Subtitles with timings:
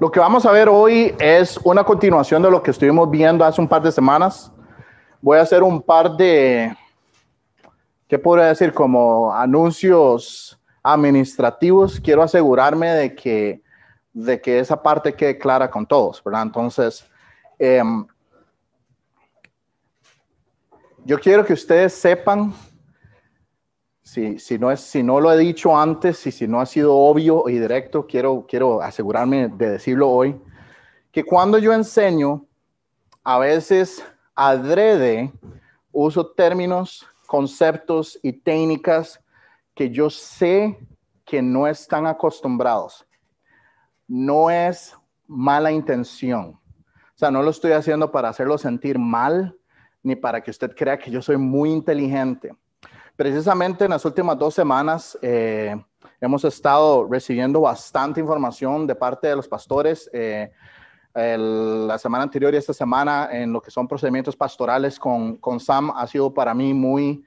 [0.00, 3.60] lo que vamos a ver hoy es una continuación de lo que estuvimos viendo hace
[3.60, 4.52] un par de semanas.
[5.20, 6.72] Voy a hacer un par de,
[8.06, 8.72] ¿qué podría decir?
[8.72, 11.98] Como anuncios administrativos.
[11.98, 13.60] Quiero asegurarme de que,
[14.12, 16.42] de que esa parte quede clara con todos, ¿verdad?
[16.42, 17.04] Entonces,
[17.58, 18.06] em,
[21.04, 22.54] yo quiero que ustedes sepan
[24.08, 26.96] si, si, no es, si no lo he dicho antes y si no ha sido
[26.96, 30.40] obvio y directo, quiero, quiero asegurarme de decirlo hoy,
[31.12, 32.46] que cuando yo enseño,
[33.22, 34.02] a veces
[34.34, 35.30] adrede
[35.92, 39.20] uso términos, conceptos y técnicas
[39.74, 40.78] que yo sé
[41.26, 43.06] que no están acostumbrados.
[44.06, 44.96] No es
[45.26, 46.58] mala intención.
[47.14, 49.54] O sea, no lo estoy haciendo para hacerlo sentir mal,
[50.02, 52.54] ni para que usted crea que yo soy muy inteligente
[53.18, 55.74] Precisamente en las últimas dos semanas eh,
[56.20, 60.08] hemos estado recibiendo bastante información de parte de los pastores.
[60.12, 60.52] Eh,
[61.14, 65.90] la semana anterior y esta semana en lo que son procedimientos pastorales con, con Sam
[65.96, 67.24] ha sido para mí muy,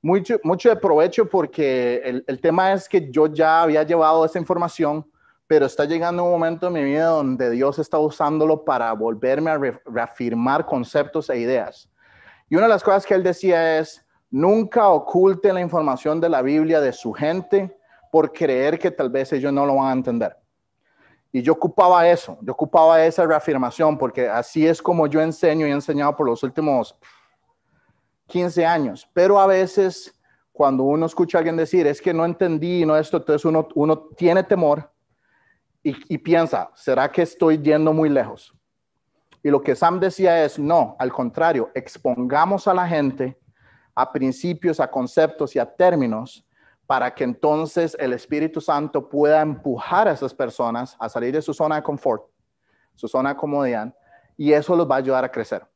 [0.00, 4.38] mucho, mucho de provecho porque el, el, tema es que yo ya había llevado esa
[4.38, 5.06] información,
[5.46, 9.58] pero está llegando un momento en mi vida donde Dios está usándolo para volverme a
[9.58, 11.90] reafirmar conceptos e ideas.
[12.48, 14.03] Y una de las cosas que él decía es,
[14.34, 17.78] Nunca oculte la información de la Biblia de su gente
[18.10, 20.36] por creer que tal vez ellos no lo van a entender.
[21.30, 25.70] Y yo ocupaba eso, yo ocupaba esa reafirmación porque así es como yo enseño y
[25.70, 26.98] he enseñado por los últimos
[28.26, 29.08] 15 años.
[29.12, 30.12] Pero a veces
[30.50, 34.08] cuando uno escucha a alguien decir, es que no entendí, no esto, entonces uno, uno
[34.16, 34.90] tiene temor
[35.80, 38.52] y, y piensa, ¿será que estoy yendo muy lejos?
[39.44, 43.38] Y lo que Sam decía es, no, al contrario, expongamos a la gente
[43.94, 46.46] a principios, a conceptos y a términos
[46.86, 51.54] para que entonces el Espíritu Santo pueda empujar a esas personas a salir de su
[51.54, 52.24] zona de confort,
[52.94, 53.94] su zona de comodidad,
[54.36, 55.66] y eso los va a ayudar a crecer.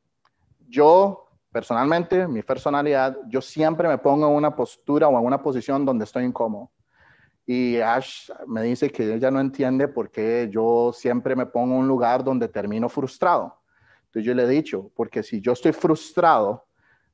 [0.67, 5.85] Yo, personalmente, mi personalidad, yo siempre me pongo en una postura o en una posición
[5.85, 6.69] donde estoy incómodo.
[7.45, 11.79] Y Ash me dice que ella no entiende por qué yo siempre me pongo en
[11.79, 13.59] un lugar donde termino frustrado.
[14.05, 16.67] Entonces yo le he dicho, porque si yo estoy frustrado,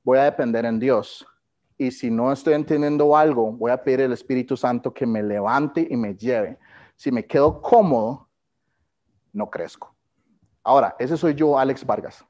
[0.05, 1.27] voy a depender en Dios.
[1.77, 5.85] Y si no estoy entendiendo algo, voy a pedir al Espíritu Santo que me levante
[5.89, 6.57] y me lleve.
[6.95, 8.29] Si me quedo cómodo,
[9.33, 9.93] no crezco.
[10.63, 12.23] Ahora, ese soy yo, Alex Vargas.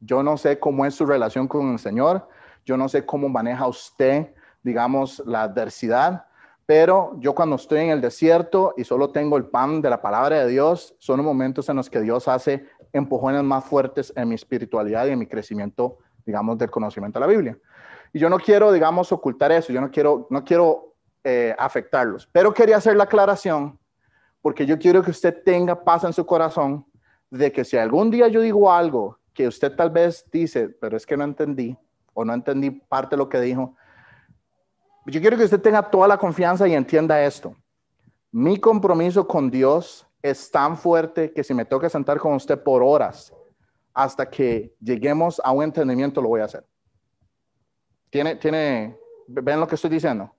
[0.00, 2.28] Yo no sé cómo es su relación con el Señor.
[2.66, 6.26] Yo no sé cómo maneja usted, digamos, la adversidad.
[6.66, 10.40] Pero yo cuando estoy en el desierto y solo tengo el pan de la palabra
[10.40, 15.06] de Dios, son momentos en los que Dios hace empujones más fuertes en mi espiritualidad
[15.06, 15.98] y en mi crecimiento
[16.30, 17.58] digamos, del conocimiento de la Biblia.
[18.12, 22.54] Y yo no quiero, digamos, ocultar eso, yo no quiero, no quiero eh, afectarlos, pero
[22.54, 23.78] quería hacer la aclaración
[24.40, 26.86] porque yo quiero que usted tenga paz en su corazón
[27.30, 31.04] de que si algún día yo digo algo que usted tal vez dice, pero es
[31.04, 31.76] que no entendí
[32.14, 33.76] o no entendí parte de lo que dijo,
[35.06, 37.54] yo quiero que usted tenga toda la confianza y entienda esto.
[38.30, 42.82] Mi compromiso con Dios es tan fuerte que si me toca sentar con usted por
[42.82, 43.32] horas
[43.94, 46.66] hasta que lleguemos a un entendimiento lo voy a hacer.
[48.10, 48.96] ¿Tiene, tiene,
[49.28, 50.34] ven lo que estoy diciendo?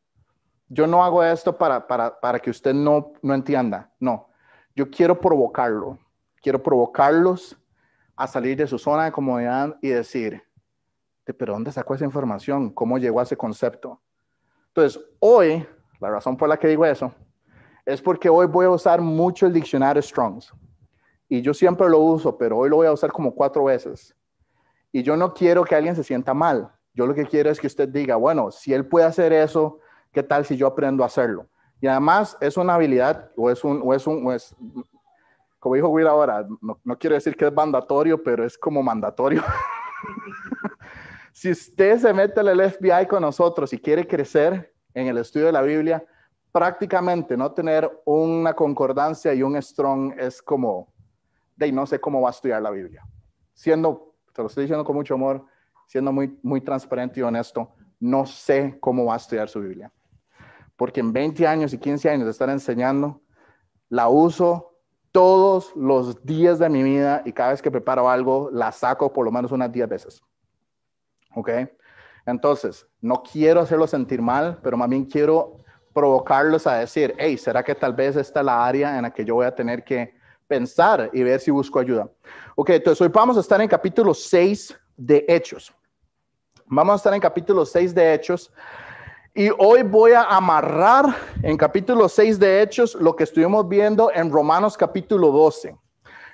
[0.68, 4.30] Yo no hago esto para, para, para que usted no, no entienda, no.
[4.76, 6.00] Yo quiero provocarlo,
[6.42, 7.58] quiero provocarlos
[8.16, 10.42] a salir de su zona de comodidad y decir,
[11.38, 12.70] pero ¿dónde sacó esa información?
[12.70, 14.02] ¿Cómo llegó a ese concepto?
[14.68, 15.66] Entonces, hoy,
[16.00, 17.14] la razón por la que digo eso,
[17.86, 20.54] es porque hoy voy a usar mucho el diccionario Strongs
[21.32, 24.14] y yo siempre lo uso, pero hoy lo voy a usar como cuatro veces.
[24.92, 26.70] Y yo no quiero que alguien se sienta mal.
[26.94, 29.80] Yo lo que quiero es que usted diga, bueno, si él puede hacer eso,
[30.12, 31.48] ¿qué tal si yo aprendo a hacerlo?
[31.80, 34.54] Y además es una habilidad o es un, o es un, es,
[35.58, 39.42] como dijo Will ahora, no, no quiero decir que es mandatorio, pero es como mandatorio.
[41.32, 45.54] si usted se mete al FBI con nosotros y quiere crecer en el estudio de
[45.54, 46.04] la Biblia,
[46.52, 50.91] prácticamente no tener una concordancia y un strong es como
[51.66, 53.04] de no sé cómo va a estudiar la Biblia.
[53.54, 55.46] Siendo, te lo estoy diciendo con mucho amor,
[55.88, 59.92] siendo muy, muy transparente y honesto, no sé cómo va a estudiar su Biblia.
[60.76, 63.22] Porque en 20 años y 15 años de estar enseñando,
[63.90, 64.80] la uso
[65.12, 69.26] todos los días de mi vida y cada vez que preparo algo, la saco por
[69.26, 70.24] lo menos unas 10 veces.
[71.36, 71.50] ¿Ok?
[72.26, 75.58] Entonces, no quiero hacerlo sentir mal, pero más bien quiero
[75.94, 79.26] provocarlos a decir, hey, ¿será que tal vez esta es la área en la que
[79.26, 80.21] yo voy a tener que
[80.52, 82.10] pensar y ver si busco ayuda.
[82.58, 85.74] Ok, entonces hoy vamos a estar en capítulo 6 de Hechos.
[86.66, 88.52] Vamos a estar en capítulo 6 de Hechos.
[89.34, 91.06] Y hoy voy a amarrar
[91.42, 95.74] en capítulo 6 de Hechos lo que estuvimos viendo en Romanos capítulo 12.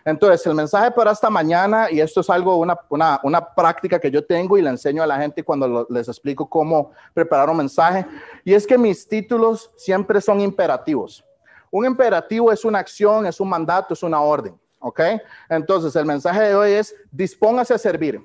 [0.04, 4.10] Entonces, el mensaje para esta mañana, y esto es algo, una, una, una práctica que
[4.10, 8.04] yo tengo y le enseño a la gente cuando les explico cómo preparar un mensaje,
[8.44, 11.27] y es que mis títulos siempre son imperativos.
[11.72, 15.02] Un imperativo es una acción, es un mandato, es una orden, ¿ok?
[15.50, 18.22] Entonces, el mensaje de hoy es, dispóngase a servir.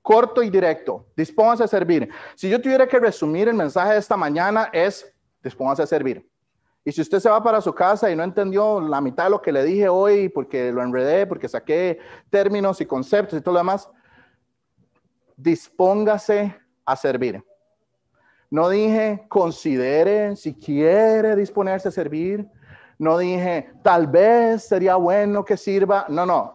[0.00, 2.08] Corto y directo, dispóngase a servir.
[2.34, 5.12] Si yo tuviera que resumir el mensaje de esta mañana es,
[5.42, 6.28] dispóngase a servir.
[6.84, 9.40] Y si usted se va para su casa y no entendió la mitad de lo
[9.40, 13.60] que le dije hoy porque lo enredé, porque saqué términos y conceptos y todo lo
[13.60, 13.88] demás,
[15.36, 17.44] dispóngase a servir.
[18.52, 22.46] No dije considere si quiere disponerse a servir.
[22.98, 26.04] No dije tal vez sería bueno que sirva.
[26.10, 26.52] No, no.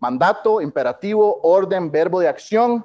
[0.00, 2.84] Mandato, imperativo, orden, verbo de acción.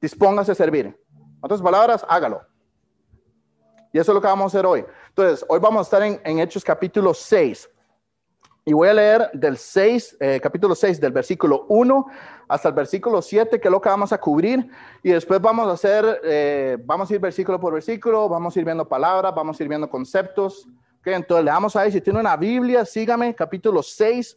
[0.00, 0.86] Dispóngase a servir.
[0.86, 2.40] En otras palabras, hágalo.
[3.92, 4.86] Y eso es lo que vamos a hacer hoy.
[5.08, 7.68] Entonces, hoy vamos a estar en, Hechos capítulo 6.
[8.64, 12.06] Y voy a leer del 6, eh, capítulo 6, del versículo 1
[12.48, 14.68] hasta el versículo 7, que es lo que vamos a cubrir.
[15.02, 18.64] Y después vamos a hacer, eh, vamos a ir versículo por versículo, vamos a ir
[18.64, 20.68] viendo palabras, vamos a ir viendo conceptos.
[21.00, 24.36] Okay, entonces le damos ahí, si tiene una Biblia, sígame, capítulo 6,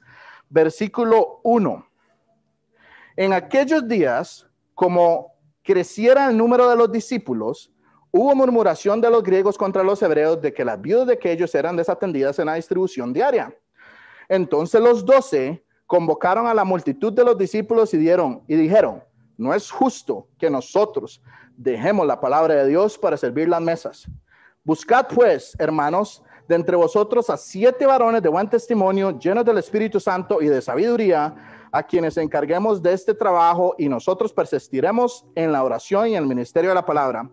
[0.50, 1.86] versículo 1.
[3.18, 5.34] En aquellos días, como
[5.64, 7.74] creciera el número de los discípulos,
[8.16, 11.75] Hubo murmuración de los griegos contra los hebreos de que las viudas de aquellos eran
[11.75, 13.52] desatendidas en la distribución diaria.
[14.34, 19.04] Entonces los doce convocaron a la multitud de los discípulos y, dieron, y dijeron,
[19.38, 21.22] no es justo que nosotros
[21.56, 24.08] dejemos la palabra de Dios para servir las mesas.
[24.64, 30.00] Buscad pues, hermanos, de entre vosotros a siete varones de buen testimonio, llenos del Espíritu
[30.00, 35.64] Santo y de sabiduría, a quienes encarguemos de este trabajo y nosotros persistiremos en la
[35.64, 37.30] oración y el ministerio de la palabra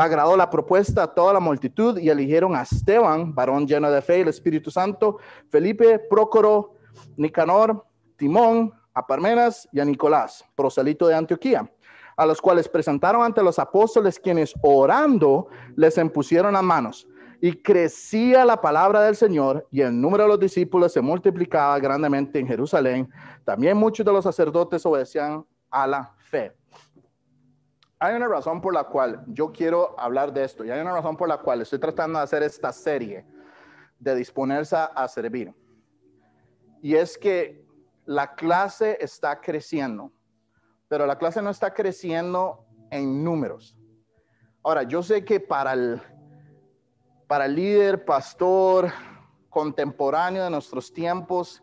[0.00, 4.18] agradó la propuesta a toda la multitud y eligieron a Esteban, varón lleno de fe
[4.18, 5.18] y el Espíritu Santo,
[5.50, 6.76] Felipe, Prócoro,
[7.18, 7.84] Nicanor,
[8.16, 11.70] Timón, a Parmenas y a Nicolás, proselito de Antioquía,
[12.16, 17.06] a los cuales presentaron ante los apóstoles quienes orando les impusieron las manos.
[17.42, 22.38] Y crecía la palabra del Señor y el número de los discípulos se multiplicaba grandemente
[22.38, 23.08] en Jerusalén.
[23.44, 26.54] También muchos de los sacerdotes obedecían a la fe
[28.00, 31.18] hay una razón por la cual yo quiero hablar de esto y hay una razón
[31.18, 33.26] por la cual estoy tratando de hacer esta serie
[33.98, 35.54] de disponerse a servir.
[36.80, 37.62] Y es que
[38.06, 40.10] la clase está creciendo,
[40.88, 43.76] pero la clase no está creciendo en números.
[44.62, 46.02] Ahora, yo sé que para el,
[47.26, 48.90] para el líder, pastor
[49.50, 51.62] contemporáneo de nuestros tiempos,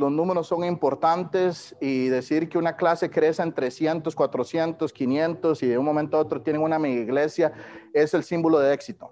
[0.00, 5.66] los números son importantes y decir que una clase crece en 300, 400, 500 y
[5.66, 7.52] de un momento a otro tienen una mega iglesia
[7.92, 9.10] es el símbolo de éxito.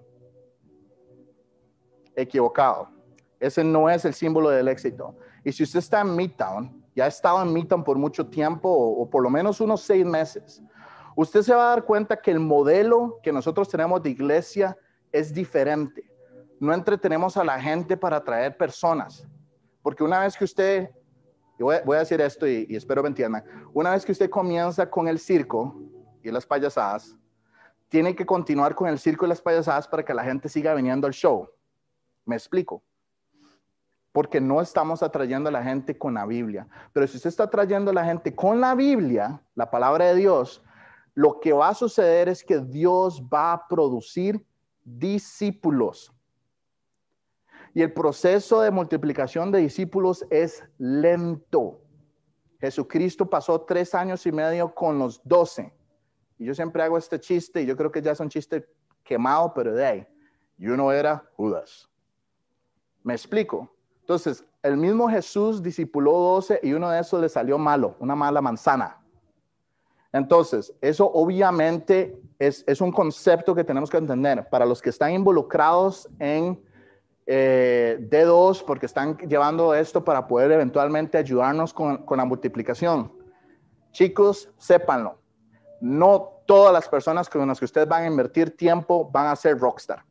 [2.15, 2.89] Equivocado.
[3.39, 5.15] Ese no es el símbolo del éxito.
[5.45, 9.03] Y si usted está en Midtown, ya ha estado en Midtown por mucho tiempo o,
[9.03, 10.61] o por lo menos unos seis meses,
[11.15, 14.75] usted se va a dar cuenta que el modelo que nosotros tenemos de iglesia
[15.11, 16.03] es diferente.
[16.59, 19.28] No entretenemos a la gente para atraer personas
[19.89, 20.91] porque una vez que usted,
[21.57, 23.43] voy, a decir esto y, espero me entiendan,
[23.73, 25.81] una vez que usted comienza con el circo
[26.21, 27.17] y las payasadas,
[27.87, 31.07] tiene que continuar con el circo y las payasadas para que la gente siga viniendo
[31.07, 31.49] al show.
[32.23, 32.83] ¿Me explico?
[34.11, 36.67] Porque no estamos atrayendo a la gente con la Biblia.
[36.93, 40.61] Pero si usted está atrayendo a la gente con la Biblia, la palabra de Dios,
[41.15, 44.45] lo que va a suceder es que Dios va a producir
[44.83, 46.13] discípulos.
[47.73, 51.81] Y el proceso de multiplicación de discípulos es lento.
[52.59, 55.73] Jesucristo pasó tres años y medio con los doce.
[56.37, 58.67] Y yo siempre hago este chiste, y yo creo que ya es un chiste
[59.03, 60.07] quemado, pero de ahí.
[60.57, 61.89] Y uno era Judas.
[63.03, 63.69] ¿Me explico?
[64.01, 68.41] Entonces, el mismo Jesús discipuló doce y uno de esos le salió malo, una mala
[68.41, 68.97] manzana.
[70.11, 75.11] Entonces, eso obviamente es, es un concepto que tenemos que entender para los que están
[75.11, 76.59] involucrados en
[77.31, 83.13] eh, D2 porque están llevando esto para poder eventualmente ayudarnos con, con la multiplicación.
[83.91, 85.19] Chicos, sépanlo,
[85.79, 89.59] no todas las personas con las que ustedes van a invertir tiempo van a ser
[89.59, 90.03] rockstar.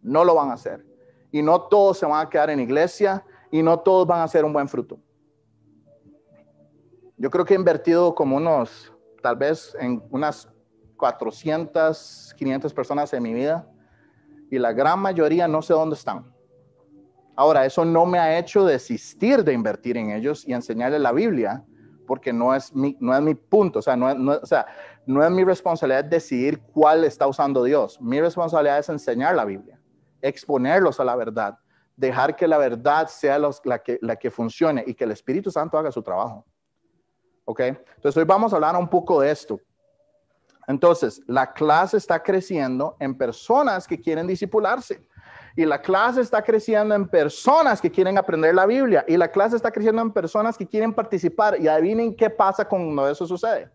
[0.00, 0.82] No lo van a hacer.
[1.30, 4.42] Y no todos se van a quedar en iglesia y no todos van a hacer
[4.42, 4.98] un buen fruto.
[7.18, 8.90] Yo creo que he invertido como unos,
[9.22, 10.48] tal vez en unas
[10.96, 13.68] 400, 500 personas en mi vida
[14.50, 16.33] y la gran mayoría no sé dónde están.
[17.36, 21.64] Ahora, eso no me ha hecho desistir de invertir en ellos y enseñarles la Biblia,
[22.06, 24.66] porque no es mi, no es mi punto, o sea, no, o sea,
[25.06, 28.00] no es mi responsabilidad decidir cuál está usando Dios.
[28.00, 29.80] Mi responsabilidad es enseñar la Biblia,
[30.22, 31.58] exponerlos a la verdad,
[31.96, 35.78] dejar que la verdad sea la, que, la que funcione y que el Espíritu Santo
[35.78, 36.44] haga su trabajo.
[37.46, 37.60] ¿Ok?
[37.60, 39.60] Entonces hoy vamos a hablar un poco de esto.
[40.66, 45.04] Entonces, la clase está creciendo en personas que quieren disipularse.
[45.56, 49.04] Y la clase está creciendo en personas que quieren aprender la Biblia.
[49.06, 51.60] Y la clase está creciendo en personas que quieren participar.
[51.60, 53.70] Y adivinen qué pasa cuando eso sucede.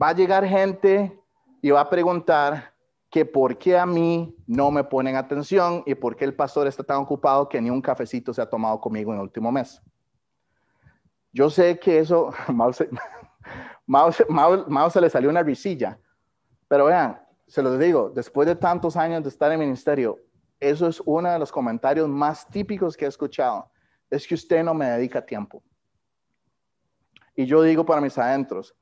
[0.00, 1.20] Va a llegar gente
[1.60, 2.72] y va a preguntar
[3.10, 6.84] que por qué a mí no me ponen atención y por qué el pastor está
[6.84, 9.82] tan ocupado que ni un cafecito se ha tomado conmigo en el último mes.
[11.32, 12.32] Yo sé que eso,
[13.86, 14.12] Mao
[14.90, 15.98] se, le salió una risilla,
[16.68, 17.19] pero vean,
[17.50, 20.20] se los digo, después de tantos años de estar en ministerio,
[20.60, 23.68] eso es uno de los comentarios más típicos que he escuchado,
[24.08, 25.60] es que usted no me dedica tiempo.
[27.34, 28.72] Y yo digo para mis adentros,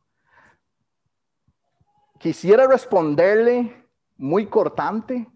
[2.18, 3.87] quisiera responderle
[4.18, 5.26] muy cortante,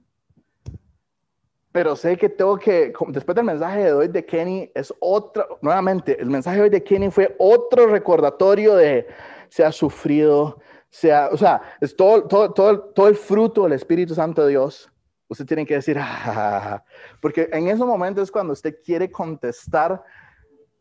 [1.72, 6.20] pero sé que tengo que, después del mensaje de hoy de Kenny, es otro, nuevamente,
[6.20, 9.06] el mensaje de hoy de Kenny fue otro recordatorio de
[9.48, 10.60] se ha sufrido,
[10.92, 14.92] sea, o sea, es todo, todo, todo, todo el fruto del Espíritu Santo de Dios.
[15.26, 16.84] Usted tiene que decir, ah",
[17.20, 20.02] porque en esos momentos es cuando usted quiere contestar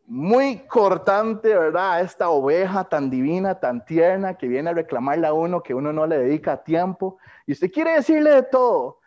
[0.04, 1.94] muy cortante, ¿verdad?
[1.94, 5.92] A esta oveja tan divina, tan tierna, que viene a reclamarle a uno que uno
[5.92, 7.16] no le dedica tiempo.
[7.46, 8.98] Y usted quiere decirle de todo.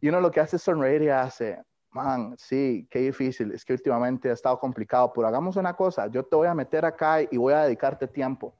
[0.00, 3.74] Y uno lo que hace es sonreír y hace, man, sí, qué difícil, es que
[3.74, 7.36] últimamente ha estado complicado, pero hagamos una cosa, yo te voy a meter acá y
[7.36, 8.54] voy a dedicarte tiempo.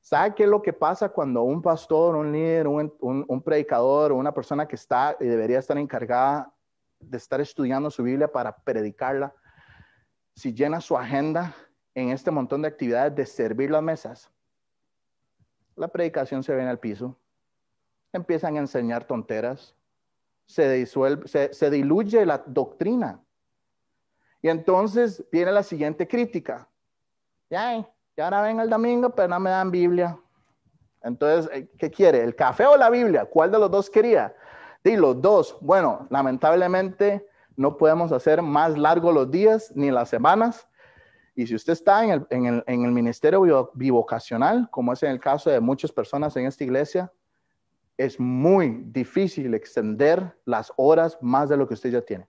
[0.00, 4.66] ¿Sabe qué es lo que pasa cuando un pastor, un líder, un, predicador, una persona
[4.66, 6.52] que está y debería estar encargada
[6.98, 9.34] de estar estudiando su Biblia para predicarla,
[10.34, 11.54] si llena su agenda
[11.94, 14.30] en este montón de actividades de servir las mesas,
[15.76, 17.16] la predicación se ve en el piso,
[18.12, 19.74] empiezan a enseñar tonteras,
[20.46, 23.20] se, disuelve, se, diluye la doctrina.
[24.40, 26.68] Y entonces viene la siguiente crítica.
[27.50, 27.86] Ya,
[28.18, 30.18] y ahora ven el domingo, pero no me dan Biblia.
[31.04, 32.24] Entonces, eh, ¿qué quiere?
[32.24, 33.24] ¿El café o la Biblia?
[33.26, 34.34] ¿Cuál de los dos quería?
[34.82, 35.56] Di los dos.
[35.60, 40.66] Bueno, lamentablemente no podemos hacer más largos los días ni las semanas.
[41.36, 45.12] Y si usted está en el, en el, en el ministerio bivocacional, como es en
[45.12, 47.12] el caso de muchas personas en esta iglesia,
[47.96, 52.26] es muy difícil extender las horas más de lo que usted ya tiene.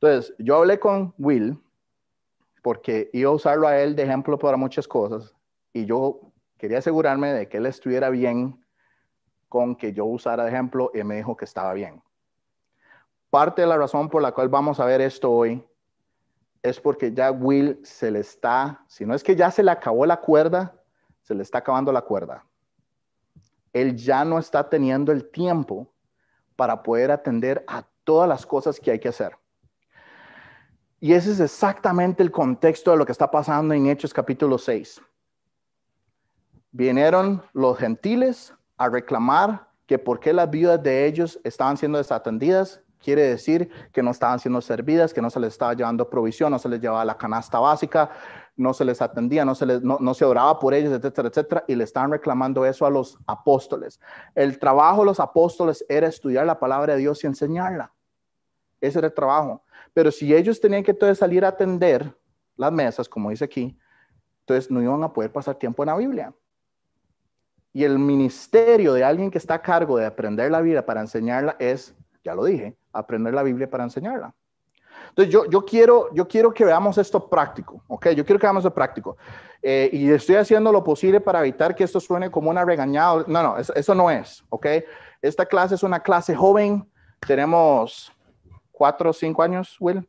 [0.00, 1.60] Entonces, yo hablé con Will
[2.66, 5.32] porque iba a usarlo a él de ejemplo para muchas cosas
[5.72, 8.60] y yo quería asegurarme de que él estuviera bien
[9.48, 12.02] con que yo usara de ejemplo y me dijo que estaba bien.
[13.30, 15.64] Parte de la razón por la cual vamos a ver esto hoy
[16.60, 20.04] es porque ya Will se le está, si no es que ya se le acabó
[20.04, 20.74] la cuerda,
[21.22, 22.44] se le está acabando la cuerda.
[23.72, 25.86] Él ya no está teniendo el tiempo
[26.56, 29.38] para poder atender a todas las cosas que hay que hacer.
[31.00, 35.00] Y ese es exactamente el contexto de lo que está pasando en Hechos capítulo 6.
[36.72, 42.82] Vinieron los gentiles a reclamar que por qué las viudas de ellos estaban siendo desatendidas
[43.06, 46.58] quiere decir que no estaban siendo servidas, que no se les estaba llevando provisión, no
[46.58, 48.10] se les llevaba la canasta básica,
[48.56, 51.76] no se les atendía, no se, les, no, se oraba por ellos, etcétera, etcétera, y
[51.76, 54.00] le estaban reclamando eso a los apóstoles.
[54.34, 57.92] El trabajo de los apóstoles era estudiar la palabra de Dios y enseñarla.
[58.80, 59.62] Ese era el trabajo.
[59.96, 62.14] Pero si ellos tenían que entonces salir a atender
[62.54, 63.78] las mesas, como dice aquí,
[64.40, 66.34] entonces no iban a poder pasar tiempo en la Biblia.
[67.72, 71.56] Y el ministerio de alguien que está a cargo de aprender la Biblia para enseñarla
[71.58, 74.34] es, ya lo dije, aprender la Biblia para enseñarla.
[75.08, 78.08] Entonces, yo, yo, quiero, yo quiero que veamos esto práctico, ¿ok?
[78.08, 79.16] Yo quiero que veamos esto práctico.
[79.62, 83.24] Eh, y estoy haciendo lo posible para evitar que esto suene como una regañada.
[83.26, 84.66] No, no, eso, no es, ¿ok?
[85.22, 86.86] Esta clase es una clase joven.
[87.26, 88.12] Tenemos
[88.76, 90.06] cuatro o cinco años, Will.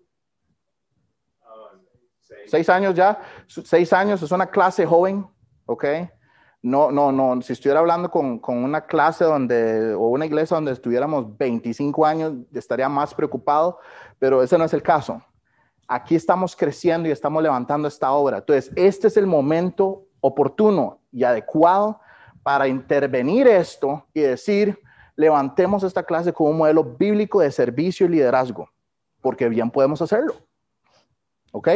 [2.48, 3.20] seis años ya.
[3.48, 5.26] Seis años, es una clase joven,
[5.66, 5.86] ¿ok?
[6.62, 11.38] no, no, no, si estuviera hablando con, una clase donde, o una iglesia donde estuviéramos
[11.38, 13.80] 25 años, estaría más preocupado,
[14.20, 15.22] pero ese no es el caso.
[15.88, 18.40] Aquí estamos creciendo y estamos levantando esta obra.
[18.40, 22.02] Entonces, este es el momento oportuno y adecuado
[22.44, 24.78] para intervenir esto y decir,
[25.18, 28.70] levantemos esta clase como un modelo bíblico de servicio y liderazgo,
[29.20, 30.36] porque bien podemos hacerlo.
[31.52, 31.70] ¿Ok?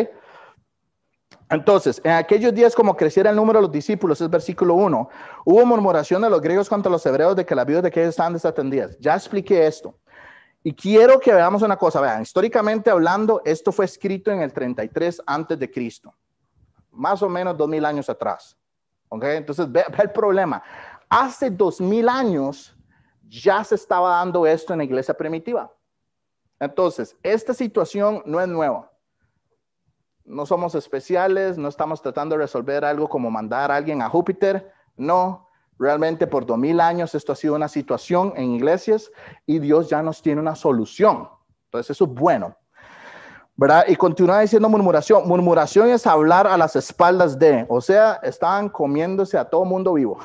[1.50, 5.10] Entonces, en aquellos días como creciera el número de los discípulos, es versículo 1,
[5.44, 8.32] hubo murmuración de los griegos contra los hebreos de que las viudas de aquellos estaban
[8.32, 8.98] desatendidas.
[9.00, 9.94] Ya expliqué esto.
[10.64, 15.24] Y quiero que veamos una cosa, vean, históricamente hablando, esto fue escrito en el 33
[15.26, 16.14] antes de Cristo,
[16.92, 18.56] más o menos dos mil años atrás.
[19.10, 19.24] ¿Ok?
[19.24, 20.64] Entonces, ve, el problema.
[21.10, 22.78] Hace dos mil años
[23.32, 25.72] ya se estaba dando esto en la iglesia primitiva.
[26.60, 28.92] Entonces, esta situación no es nueva.
[30.26, 34.72] No somos especiales, no estamos tratando de resolver algo como mandar a alguien a Júpiter.
[34.98, 35.48] No,
[35.80, 39.10] realmente por dos mil años esto ha sido una situación en iglesias
[39.46, 41.30] y Dios ya nos tiene una solución.
[41.66, 42.56] Entonces, eso es bueno.
[43.56, 43.86] ¿verdad?
[43.88, 45.28] Y continúa diciendo murmuración.
[45.28, 50.20] Murmuración es hablar a las espaldas de, o sea, estaban comiéndose a todo mundo vivo.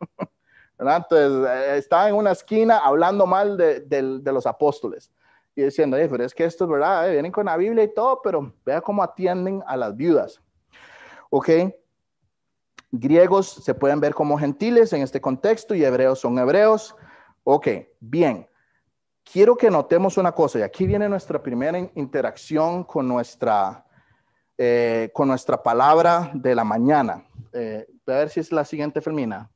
[0.78, 1.06] ¿verdad?
[1.10, 5.10] Entonces, eh, estaban en una esquina hablando mal de, de, los apóstoles
[5.54, 8.20] y diciendo, pero es que esto es verdad, eh, vienen con la Biblia y todo,
[8.22, 10.40] pero vea cómo atienden a las viudas.
[11.30, 11.50] ¿Ok?
[12.92, 16.94] Griegos se pueden ver como gentiles en este contexto y hebreos son hebreos.
[17.44, 17.68] Ok,
[18.00, 18.46] bien
[19.30, 23.84] quiero que notemos una cosa, y aquí viene nuestra primera interacción con nuestra,
[24.56, 27.24] eh, con nuestra palabra de la mañana.
[27.52, 29.50] Eh, a ver si es la siguiente, Fermina.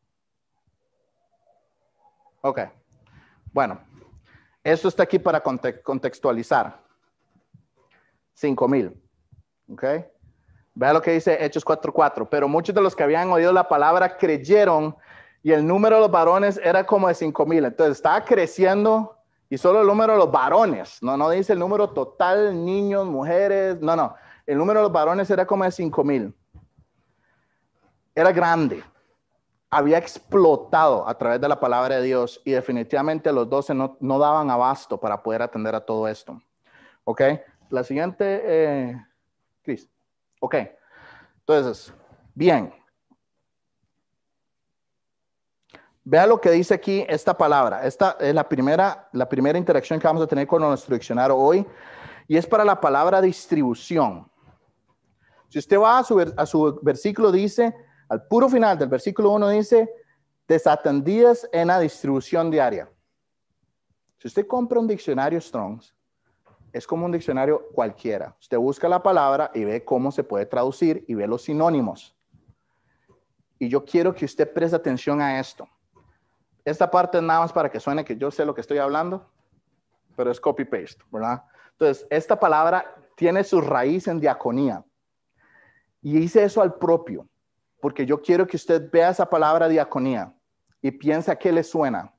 [2.42, 2.61] Ok.
[3.52, 3.80] Bueno,
[4.64, 6.80] esto está aquí para contextualizar.
[8.35, 8.94] 5000.
[9.73, 9.85] Ok.
[10.75, 12.28] Vea lo que dice Hechos 4:4.
[12.28, 14.97] Pero muchos de los que habían oído la palabra creyeron
[15.42, 17.64] y el número de los varones era como de 5000.
[17.64, 19.16] Entonces estaba creciendo
[19.49, 23.80] y solo el número de los varones, no, no dice el número total, niños, mujeres,
[23.80, 24.14] no, no.
[24.47, 26.35] El número de los varones era como de 5 mil.
[28.14, 28.82] Era grande.
[29.71, 34.19] Había explotado a través de la palabra de Dios y definitivamente los doce no, no
[34.19, 36.41] daban abasto para poder atender a todo esto.
[37.05, 37.23] ¿Ok?
[37.69, 39.07] La siguiente, eh,
[39.62, 39.89] Cris.
[40.41, 40.57] Ok.
[41.39, 41.95] Entonces,
[42.35, 42.75] bien.
[46.03, 47.87] Vea lo que dice aquí esta palabra.
[47.87, 51.65] Esta es la primera, la primera interacción que vamos a tener con nuestro diccionario hoy
[52.27, 54.29] y es para la palabra distribución.
[55.49, 57.75] Si usted va a su, a su versículo, dice,
[58.11, 59.88] al puro final del versículo 1 dice,
[60.49, 62.90] desatendidas en la distribución diaria.
[64.19, 65.95] Si usted compra un diccionario Strongs,
[66.73, 68.37] es como un diccionario cualquiera.
[68.40, 72.16] Usted busca la palabra y ve cómo se puede traducir y ve los sinónimos.
[73.61, 75.68] Y yo quiero que usted preste atención a esto.
[76.64, 79.31] Esta parte es nada más para que suene que yo sé lo que estoy hablando,
[80.16, 81.44] pero es copy-paste, ¿verdad?
[81.73, 84.85] Entonces, esta palabra tiene su raíz en diaconía.
[86.03, 87.30] Y hice eso al propio,
[87.81, 90.35] porque yo quiero que usted vea esa palabra diaconía
[90.83, 92.12] y piense a qué le suena.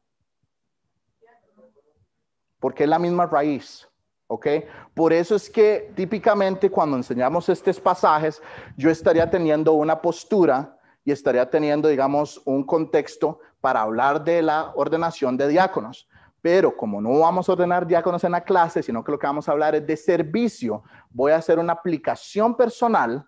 [2.60, 3.88] Porque es la misma raíz,
[4.28, 4.47] ¿ok?
[4.93, 8.41] Por eso es que típicamente cuando enseñamos estos pasajes,
[8.78, 14.71] yo estaría teniendo una postura y estaría teniendo, digamos, un contexto para hablar de la
[14.76, 16.08] ordenación de diáconos.
[16.41, 19.47] Pero como no vamos a ordenar diáconos en la clase, sino que lo que vamos
[19.47, 23.28] a hablar es de servicio, voy a hacer una aplicación personal,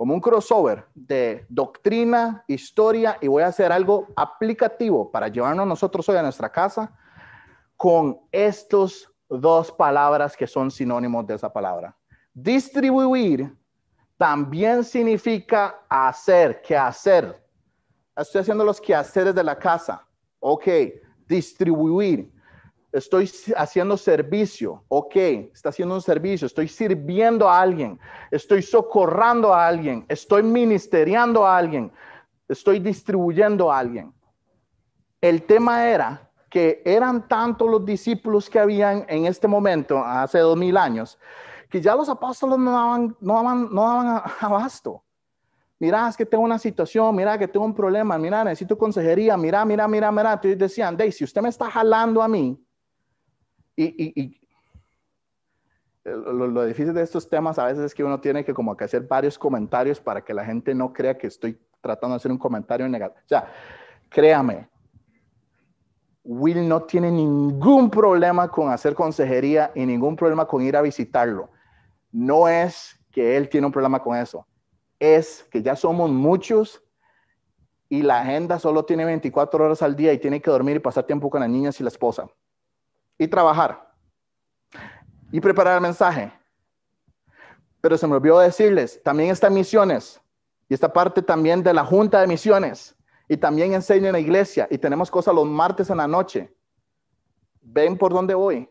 [0.00, 6.08] como un crossover de doctrina, historia, y voy a hacer algo aplicativo para llevarnos nosotros
[6.08, 6.90] hoy a nuestra casa
[7.76, 11.94] con estos dos palabras que son sinónimos de esa palabra.
[12.32, 13.54] Distribuir
[14.16, 17.38] también significa hacer, que hacer.
[18.16, 20.08] Estoy haciendo los quehaceres de la casa.
[20.38, 20.66] Ok,
[21.28, 22.32] distribuir.
[22.92, 24.84] Estoy haciendo servicio.
[24.88, 26.46] Ok, está haciendo un servicio.
[26.46, 27.98] Estoy sirviendo a alguien.
[28.30, 30.04] Estoy socorrando a alguien.
[30.08, 31.92] Estoy ministeriando a alguien.
[32.48, 34.12] Estoy distribuyendo a alguien.
[35.20, 40.56] El tema era que eran tantos los discípulos que habían en este momento, hace dos
[40.56, 41.16] mil años,
[41.68, 45.04] que ya los apóstoles no daban, no daban, no daban abasto
[45.80, 49.64] mira, es que tengo una situación, mira, que tengo un problema, mira, necesito consejería, mira,
[49.64, 50.34] mira, mira, mira.
[50.34, 52.62] Entonces decían, Dey, si usted me está jalando a mí,
[53.84, 54.40] y,
[56.04, 59.02] lo, difícil de estos temas a veces es que uno tiene que como que hacer
[59.02, 62.88] varios comentarios para que la gente no crea que estoy tratando de hacer un comentario
[62.88, 63.20] negativo.
[63.24, 63.52] O sea,
[64.08, 64.68] créame,
[66.24, 71.50] Will no tiene ningún problema con hacer consejería y ningún problema con ir a visitarlo.
[72.12, 74.46] No es que él tiene un problema con eso
[75.00, 76.84] es que ya somos muchos
[77.88, 81.04] y la agenda solo tiene 24 horas al día y tiene que dormir y pasar
[81.04, 82.28] tiempo con las niñas y la esposa.
[83.20, 83.92] Y trabajar.
[85.30, 86.32] Y preparar el mensaje.
[87.82, 90.18] Pero se me olvidó decirles, también están misiones.
[90.70, 92.96] Y esta parte también de la junta de misiones.
[93.28, 94.66] Y también enseña en la iglesia.
[94.70, 96.50] Y tenemos cosas los martes en la noche.
[97.60, 98.70] Ven por dónde voy.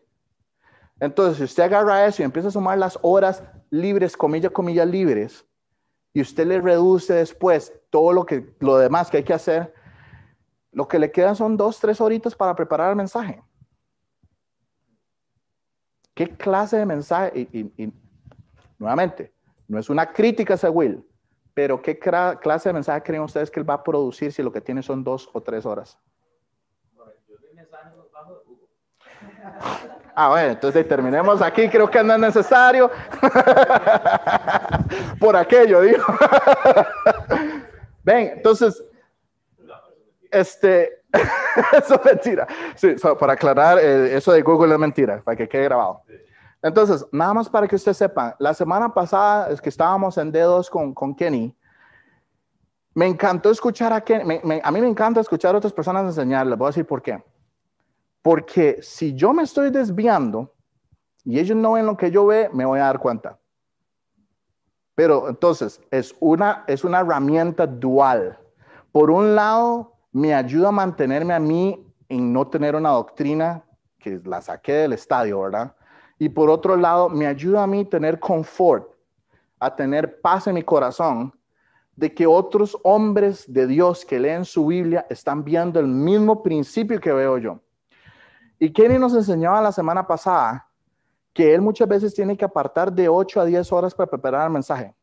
[0.98, 5.46] Entonces, si usted agarra eso y empieza a sumar las horas libres, comillas, comillas libres,
[6.12, 9.72] y usted le reduce después todo lo, que, lo demás que hay que hacer,
[10.72, 13.40] lo que le quedan son dos, tres horitas para preparar el mensaje.
[16.20, 17.48] ¿Qué clase de mensaje?
[17.50, 17.90] Y,
[18.78, 19.32] nuevamente,
[19.66, 21.02] no es una crítica a Will,
[21.54, 24.60] pero ¿qué clase de mensaje creen ustedes que él va a producir si lo que
[24.60, 25.98] tiene son dos o tres horas?
[30.14, 32.90] Ah, bueno, entonces terminemos aquí, creo que no es necesario.
[35.18, 36.04] Por aquello, digo.
[38.04, 38.84] Ven, entonces,
[40.30, 41.02] este,
[41.76, 42.46] eso es mentira.
[42.74, 46.02] Sí, para aclarar, eh, eso de Google es mentira, para que quede grabado.
[46.62, 50.68] Entonces, nada más para que usted sepa, la semana pasada es que estábamos en dedos
[50.68, 51.56] con, con Kenny.
[52.94, 54.40] Me encantó escuchar a Kenny.
[54.62, 56.46] a mí me encanta escuchar a otras personas enseñar.
[56.46, 57.22] Les voy a decir por qué.
[58.20, 60.52] Porque si yo me estoy desviando
[61.24, 63.38] y ellos no ven lo que yo ve, me voy a dar cuenta.
[64.94, 68.38] Pero entonces es una, es una herramienta dual.
[68.92, 73.64] Por un lado, me ayuda a mantenerme a mí en no tener una doctrina
[73.98, 75.74] que la saqué del estadio, ¿verdad?
[76.18, 78.90] Y por otro lado, me ayuda a mí tener confort,
[79.58, 81.32] a tener paz en mi corazón
[81.96, 87.00] de que otros hombres de Dios que leen su Biblia están viendo el mismo principio
[87.00, 87.60] que veo yo.
[88.58, 90.66] Y Kenny nos enseñaba la semana pasada
[91.32, 94.52] que él muchas veces tiene que apartar de 8 a 10 horas para preparar el
[94.52, 94.94] mensaje.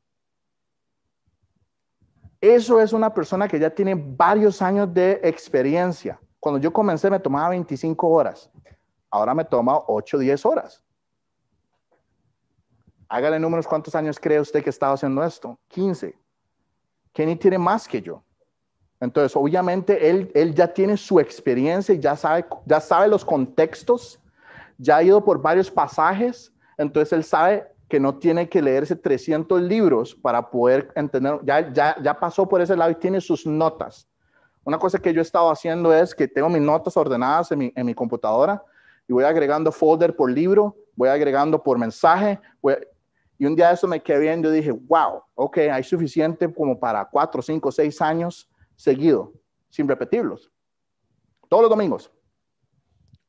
[2.39, 6.19] Eso es una persona que ya tiene varios años de experiencia.
[6.39, 8.49] Cuando yo comencé me tomaba 25 horas.
[9.09, 10.83] Ahora me toma 8 o 10 horas.
[13.09, 15.57] Hágale números, ¿cuántos años cree usted que estaba haciendo esto?
[15.69, 16.13] 15.
[17.13, 18.21] Kenny tiene más que yo.
[18.99, 24.19] Entonces, obviamente, él, él ya tiene su experiencia y ya sabe, ya sabe los contextos,
[24.77, 29.61] ya ha ido por varios pasajes, entonces él sabe que no tiene que leerse 300
[29.61, 34.07] libros para poder entender, ya, ya, ya pasó por ese lado y tiene sus notas.
[34.63, 37.73] Una cosa que yo he estado haciendo es que tengo mis notas ordenadas en mi,
[37.75, 38.61] en mi computadora
[39.07, 42.39] y voy agregando folder por libro, voy agregando por mensaje,
[43.39, 47.05] y un día eso me quedé viendo y dije, wow, ok, hay suficiente como para
[47.05, 49.31] cuatro, cinco, seis años seguido,
[49.69, 50.51] sin repetirlos.
[51.47, 52.11] Todos los domingos.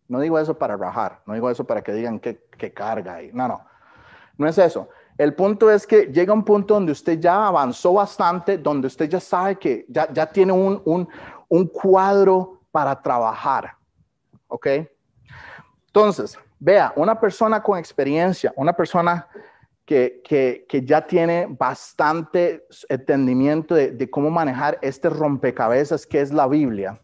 [0.09, 2.39] No digo eso para rajar, no digo eso para que digan que,
[2.73, 3.31] carga ahí.
[3.35, 3.65] No, no,
[4.39, 4.89] no es eso.
[5.19, 9.21] El punto es que llega un punto donde usted ya avanzó bastante, donde usted ya
[9.21, 11.09] sabe que ya, ya tiene un, un,
[11.49, 13.75] un cuadro para trabajar.
[14.47, 14.67] ¿Ok?
[15.87, 19.29] Entonces, vea, una persona con experiencia, una persona
[19.89, 27.01] que, ya tiene bastante entendimiento de, cómo manejar este rompecabezas que es la Biblia.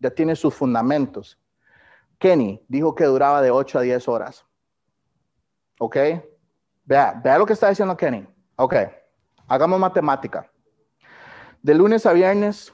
[0.00, 1.38] Ya tiene sus fundamentos.
[2.18, 4.44] Kenny dijo que duraba de 8 a 10 horas.
[5.78, 5.96] ¿Ok?
[6.84, 8.26] Vea, vea lo que está diciendo Kenny.
[8.56, 8.74] Ok,
[9.48, 10.50] hagamos matemática.
[11.62, 12.72] De lunes a viernes,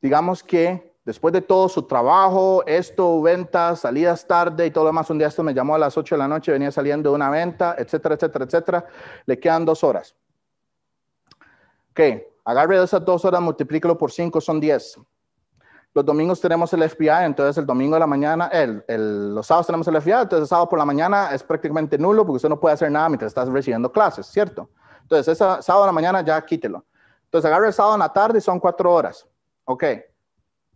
[0.00, 5.08] digamos que Después de todo su trabajo, esto, ventas, salidas tarde y todo lo demás,
[5.08, 7.30] un día esto me llamó a las 8 de la noche, venía saliendo de una
[7.30, 8.86] venta, etcétera, etcétera, etcétera.
[9.24, 10.16] Le quedan dos horas.
[11.92, 12.00] Ok,
[12.44, 14.98] agarre esas dos horas, multiplícalo por 5, son 10.
[15.96, 19.88] Los domingos tenemos el FBI, entonces el domingo de la mañana, el, los sábados tenemos
[19.88, 22.74] el FBI, entonces el sábado por la mañana es prácticamente nulo porque usted no puede
[22.74, 24.68] hacer nada mientras estás recibiendo clases, ¿cierto?
[25.00, 26.84] Entonces, ese sábado de la mañana ya quítelo.
[27.24, 29.26] Entonces, agarre el sábado en la tarde y son cuatro horas.
[29.64, 29.84] Ok.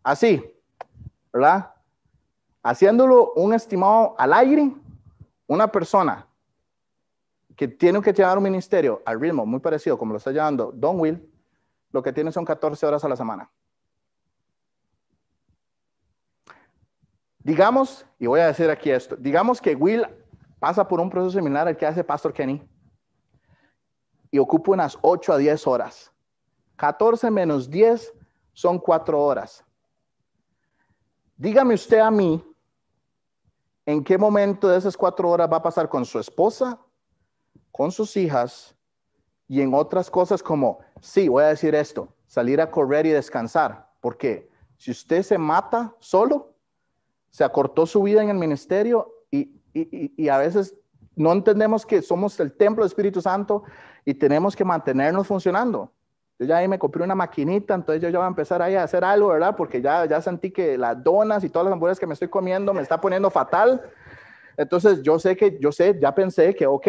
[0.02, 0.42] Así,
[1.30, 1.70] ¿verdad?
[2.62, 4.72] Haciéndolo un estimado al aire,
[5.46, 6.26] una persona
[7.54, 10.98] que tiene que llevar un ministerio al ritmo muy parecido como lo está llevando Don
[10.98, 11.30] Will,
[11.92, 13.50] lo que tiene son 14 horas a la semana.
[17.42, 20.06] Digamos, y voy a decir aquí esto, digamos que Will
[20.58, 22.62] pasa por un proceso similar al que hace Pastor Kenny
[24.30, 26.12] y ocupa unas 8 a 10 horas.
[26.76, 28.14] 14 menos 10
[28.52, 29.64] son 4 horas.
[31.40, 32.44] Dígame usted a mí,
[33.86, 36.78] ¿en qué momento de esas cuatro horas va a pasar con su esposa,
[37.72, 38.76] con sus hijas
[39.48, 43.90] y en otras cosas como, sí, voy a decir esto, salir a correr y descansar?
[44.02, 46.54] Porque si usted se mata solo,
[47.30, 50.76] se acortó su vida en el ministerio y, y a veces
[51.16, 53.62] no entendemos que somos el templo del Espíritu Santo
[54.04, 55.92] y tenemos que mantenernos funcionando.
[56.38, 58.82] Yo ya ahí me compré una maquinita, entonces yo ya voy a empezar ahí a
[58.82, 59.54] hacer algo, ¿verdad?
[59.54, 62.72] Porque ya, ya sentí que las donas y todas las hamburguesas que me estoy comiendo
[62.72, 63.82] me está poniendo fatal.
[64.56, 66.86] Entonces yo sé que, yo sé, ya pensé que, ok,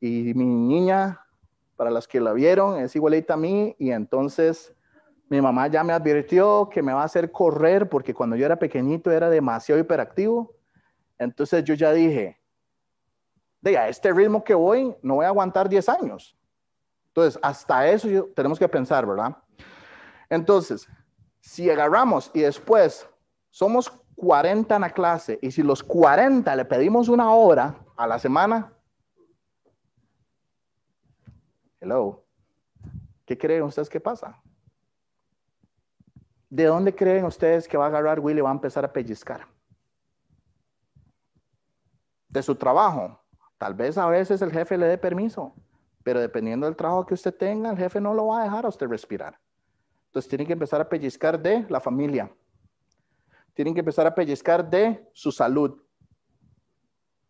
[0.00, 1.20] y mi niña,
[1.76, 4.74] para las que la vieron, es igualita a mí, y entonces
[5.34, 8.56] mi mamá ya me advirtió que me va a hacer correr porque cuando yo era
[8.56, 10.54] pequeñito era demasiado hiperactivo.
[11.18, 12.40] Entonces yo ya dije,
[13.60, 16.36] de a este ritmo que voy, no voy a aguantar 10 años.
[17.08, 19.36] Entonces, hasta eso tenemos que pensar, ¿verdad?
[20.28, 20.86] Entonces,
[21.40, 23.08] si agarramos y después
[23.50, 28.18] somos 40 en la clase y si los 40 le pedimos una hora a la
[28.18, 28.72] semana,
[31.80, 32.24] hello,
[33.24, 34.43] ¿qué creen ustedes que pasa?
[36.54, 39.46] ¿De dónde creen ustedes que va a agarrar Willy y va a empezar a pellizcar?
[42.34, 43.20] de su trabajo.
[43.56, 45.54] Tal vez a veces el jefe le dé permiso,
[46.02, 48.68] pero dependiendo del trabajo que usted tenga, el jefe no lo va a dejar a
[48.68, 49.38] usted respirar.
[50.06, 52.30] Entonces tiene que empezar a pellizcar de la familia.
[53.54, 55.80] Tienen que empezar a pellizcar de su salud.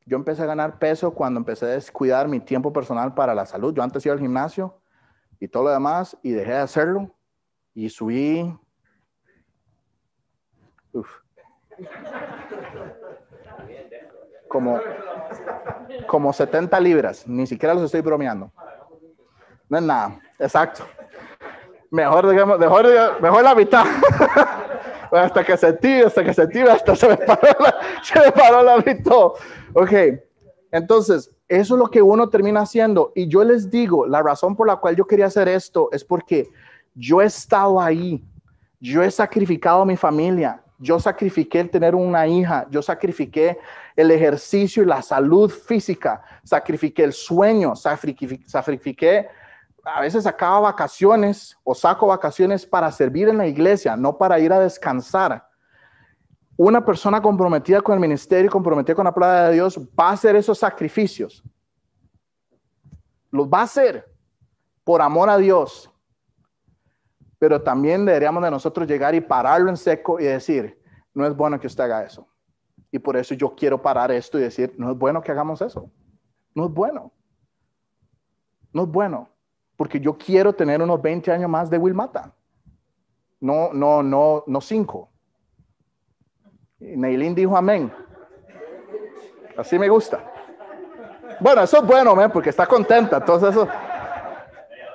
[0.06, 3.74] Yo empecé a ganar peso cuando empecé a descuidar mi tiempo personal para la salud.
[3.74, 4.80] Yo antes iba al gimnasio
[5.38, 7.14] y todo lo demás y dejé de hacerlo
[7.74, 8.58] y subí.
[14.48, 14.80] Como,
[16.07, 18.52] como 70 libras, ni siquiera los estoy bromeando.
[19.68, 20.85] No es nada, exacto.
[21.90, 22.87] Mejor, digamos, mejor,
[23.20, 23.85] mejor la mitad.
[25.12, 28.78] hasta que sentí, hasta que sentí, hasta se me paró la, se me paró la
[28.78, 29.28] mitad.
[29.74, 29.92] Ok,
[30.70, 33.12] entonces, eso es lo que uno termina haciendo.
[33.14, 36.50] Y yo les digo, la razón por la cual yo quería hacer esto es porque
[36.94, 38.24] yo he estado ahí,
[38.80, 43.59] yo he sacrificado a mi familia, yo sacrifiqué el tener una hija, yo sacrifiqué
[43.97, 49.29] el ejercicio y la salud física, sacrifiqué el sueño, sacrifiqué,
[49.83, 54.53] a veces sacaba vacaciones o saco vacaciones para servir en la iglesia, no para ir
[54.53, 55.49] a descansar.
[56.55, 60.37] Una persona comprometida con el ministerio, comprometida con la palabra de Dios, va a hacer
[60.37, 61.42] esos sacrificios.
[63.31, 64.07] Los va a hacer
[64.85, 65.90] por amor a Dios,
[67.38, 70.81] pero también deberíamos de nosotros llegar y pararlo en seco y decir,
[71.12, 72.27] no es bueno que usted haga eso.
[72.90, 75.90] Y por eso yo quiero parar esto y decir, no es bueno que hagamos eso.
[76.55, 77.12] No es bueno.
[78.73, 79.29] No es bueno.
[79.77, 82.33] Porque yo quiero tener unos 20 años más de Wilmata.
[83.40, 85.11] No, no, no, no cinco.
[86.79, 87.92] Neilín dijo amén.
[89.57, 90.33] Así me gusta.
[91.40, 93.16] Bueno, eso es bueno, porque está contenta.
[93.16, 93.68] Entonces, eso,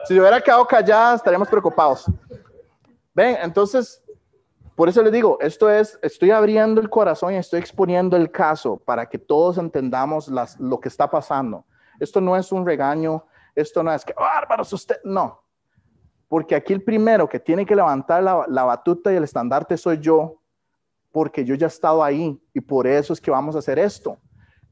[0.06, 2.06] si yo hubiera quedado callada, estaríamos preocupados.
[3.20, 4.02] Ven, entonces,
[4.76, 8.78] por eso les digo, esto es, estoy abriendo el corazón y estoy exponiendo el caso
[8.78, 11.66] para que todos entendamos lo que está pasando.
[12.00, 15.44] Esto no es un regaño, esto no es que, bárbaros, usted, no.
[16.30, 20.00] Porque aquí el primero que tiene que levantar la, la batuta y el estandarte soy
[20.00, 20.40] yo,
[21.12, 24.18] porque yo ya he estado ahí y por eso es que vamos a hacer esto.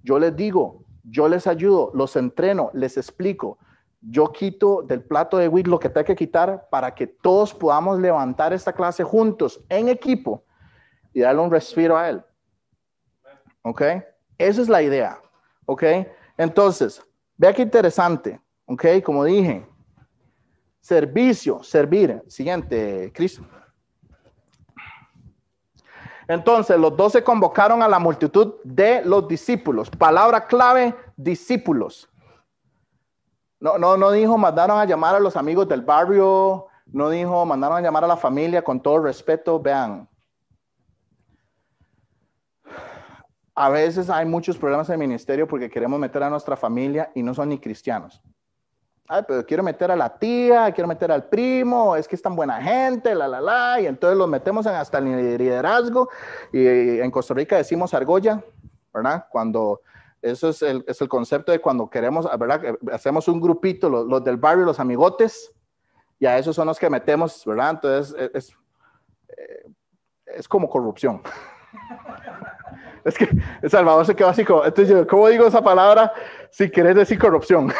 [0.03, 3.57] Yo les digo, yo les ayudo, los entreno, les explico,
[4.01, 7.99] yo quito del plato de WIC lo que tengo que quitar para que todos podamos
[7.99, 10.43] levantar esta clase juntos, en equipo,
[11.13, 12.23] y darle un respiro a él.
[13.63, 13.81] ¿Ok?
[14.37, 15.19] Esa es la idea.
[15.65, 15.83] ¿Ok?
[16.37, 17.03] Entonces,
[17.35, 18.39] vea qué interesante.
[18.65, 18.85] ¿Ok?
[19.03, 19.67] Como dije,
[20.79, 22.21] servicio, servir.
[22.27, 23.43] Siguiente, Cristo.
[26.27, 29.89] Entonces, los doce convocaron a la multitud de los discípulos.
[29.89, 32.09] Palabra clave, discípulos.
[33.59, 37.77] No, no, no dijo mandaron a llamar a los amigos del barrio, no dijo mandaron
[37.77, 39.59] a llamar a la familia con todo respeto.
[39.59, 40.07] Vean,
[43.55, 47.23] a veces hay muchos problemas en el ministerio porque queremos meter a nuestra familia y
[47.23, 48.21] no son ni cristianos.
[49.07, 52.35] Ay, pero quiero meter a la tía, quiero meter al primo, es que es tan
[52.35, 56.09] buena gente, la, la, la, y entonces los metemos en hasta el liderazgo.
[56.51, 58.43] Y en Costa Rica decimos argolla,
[58.93, 59.25] ¿verdad?
[59.31, 59.81] Cuando
[60.31, 62.77] eso es el, es el concepto de cuando queremos, ¿verdad?
[62.91, 65.53] Hacemos un grupito, los, del barrio, los amigotes,
[66.19, 67.71] y a esos son los que metemos, ¿verdad?
[67.71, 68.57] Entonces es, es,
[69.29, 69.65] eh,
[70.25, 71.21] es como corrupción.
[73.05, 73.29] es que
[73.61, 76.11] El Salvador se quedó así como, entonces ¿cómo digo esa palabra
[76.51, 77.71] si querés decir corrupción?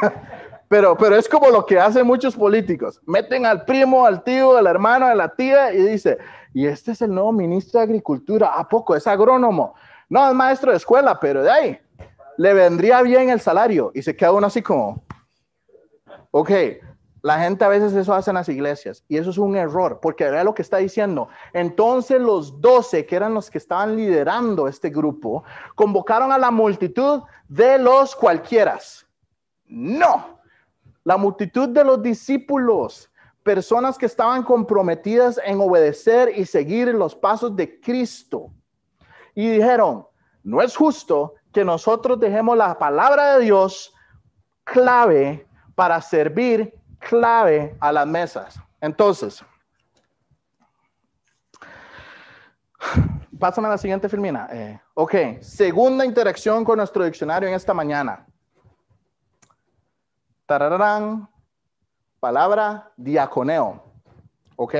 [0.68, 3.00] pero, pero es como lo que hacen muchos políticos.
[3.06, 6.18] Meten al primo, al tío, al hermano, a la tía y dice,
[6.52, 8.94] y este es el nuevo ministro de Agricultura, ¿a poco?
[8.94, 9.74] Es agrónomo.
[10.10, 11.80] No, es maestro de escuela, pero de ahí
[12.36, 13.92] le vendría bien el salario.
[13.94, 15.04] Y se queda uno así como,
[16.32, 16.50] ok,
[17.22, 20.28] la gente a veces eso hace en las iglesias y eso es un error, porque
[20.28, 21.28] vea lo que está diciendo.
[21.52, 25.44] Entonces los doce, que eran los que estaban liderando este grupo,
[25.76, 29.06] convocaron a la multitud de los cualquieras.
[29.66, 30.40] No,
[31.04, 33.12] la multitud de los discípulos,
[33.44, 38.50] personas que estaban comprometidas en obedecer y seguir los pasos de Cristo
[39.34, 40.06] y dijeron,
[40.42, 43.94] no es justo que nosotros dejemos la palabra de Dios
[44.64, 48.60] clave para servir clave a las mesas.
[48.80, 49.44] Entonces,
[53.38, 54.48] pásame la siguiente filmina.
[54.52, 58.26] Eh, ok, segunda interacción con nuestro diccionario en esta mañana.
[60.46, 61.28] Tararán,
[62.18, 63.84] palabra diaconeo.
[64.56, 64.74] Ok,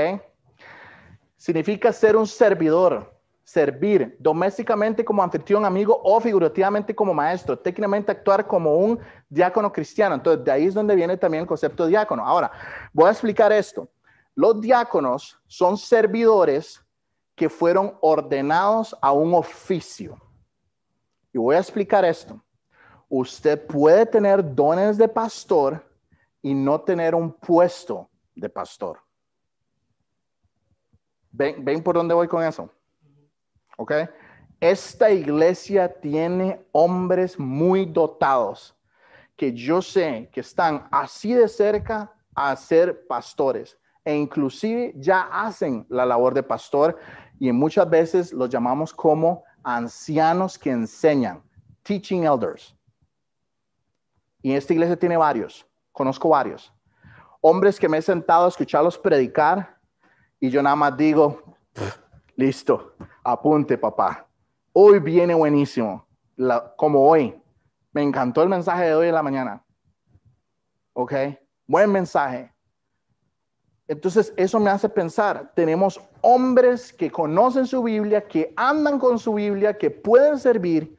[1.37, 3.20] significa ser un servidor
[3.51, 10.15] servir domésticamente como anfitrión, amigo o figurativamente como maestro, técnicamente actuar como un diácono cristiano.
[10.15, 12.25] Entonces, de ahí es donde viene también el concepto de diácono.
[12.25, 12.53] Ahora,
[12.93, 13.89] voy a explicar esto.
[14.37, 16.81] Los diáconos son servidores
[17.35, 20.17] que fueron ordenados a un oficio.
[21.33, 22.41] Y voy a explicar esto.
[23.09, 25.85] Usted puede tener dones de pastor
[26.41, 29.01] y no tener un puesto de pastor.
[31.33, 32.71] ¿Ven, ven por dónde voy con eso?
[33.81, 33.93] ¿Ok?
[34.61, 38.77] Esta iglesia tiene hombres muy dotados
[39.38, 45.87] que yo sé que están así de cerca a ser pastores e inclusive ya hacen
[45.88, 46.99] la labor de pastor
[47.38, 51.43] y muchas veces los llamamos como ancianos que enseñan,
[51.83, 52.77] teaching elders.
[54.43, 56.71] Y esta iglesia tiene varios, conozco varios.
[57.40, 59.79] Hombres que me he sentado a escucharlos predicar
[60.38, 61.43] y yo nada más digo,
[62.40, 64.26] listo, apunte papá.
[64.72, 66.07] Hoy viene buenísimo,
[66.76, 67.40] como hoy.
[67.92, 69.64] Me encantó el mensaje de hoy en la mañana.
[70.94, 71.12] ¿Ok?
[71.66, 72.53] Buen mensaje.
[73.87, 79.35] Entonces, eso me hace pensar, tenemos hombres que conocen su Biblia, que andan con su
[79.35, 80.96] Biblia, que pueden servir.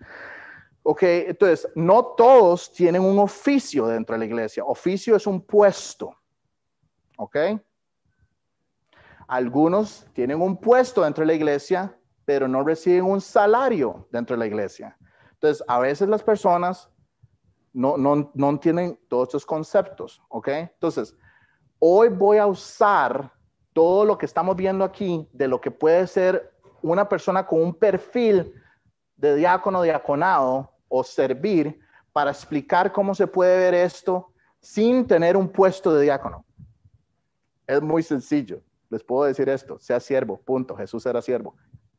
[0.84, 4.63] Ok, entonces, no todos tienen un oficio dentro de la iglesia.
[4.65, 6.13] Oficio es un puesto.
[7.17, 7.38] Ok.
[9.32, 14.39] Algunos tienen un puesto dentro de la iglesia, pero no reciben un salario dentro de
[14.41, 14.98] la iglesia.
[15.32, 16.89] Entonces, a veces las personas
[17.72, 20.50] no, no, no entienden todos estos conceptos, ¿ok?
[20.50, 21.15] Entonces,
[21.80, 23.32] hoy voy a usar
[23.72, 27.74] todo lo que estamos viendo aquí de lo que puede ser una persona con un
[27.74, 28.54] perfil
[29.15, 31.80] de diácono, diaconado o servir
[32.12, 36.44] para explicar cómo se puede ver esto sin tener un puesto de diácono.
[37.65, 38.62] Es muy sencillo.
[38.91, 40.75] Les puedo decir esto, sea siervo, punto.
[40.75, 41.56] Jesús era siervo.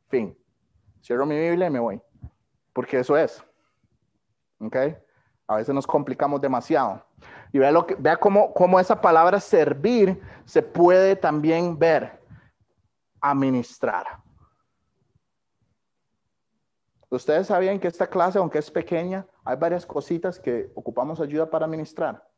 [0.09, 0.38] Fin.
[1.02, 2.00] Cierro mi Biblia y me voy.
[2.74, 3.42] Porque eso es.
[4.61, 4.76] ¿Ok?
[5.46, 7.02] A veces nos complicamos demasiado.
[7.50, 12.20] Y vea, lo que, vea cómo, cómo esa palabra servir se puede también ver.
[13.22, 14.18] Administrar.
[17.09, 21.64] Ustedes sabían que esta clase, aunque es pequeña, hay varias cositas que ocupamos ayuda para
[21.64, 22.28] administrar.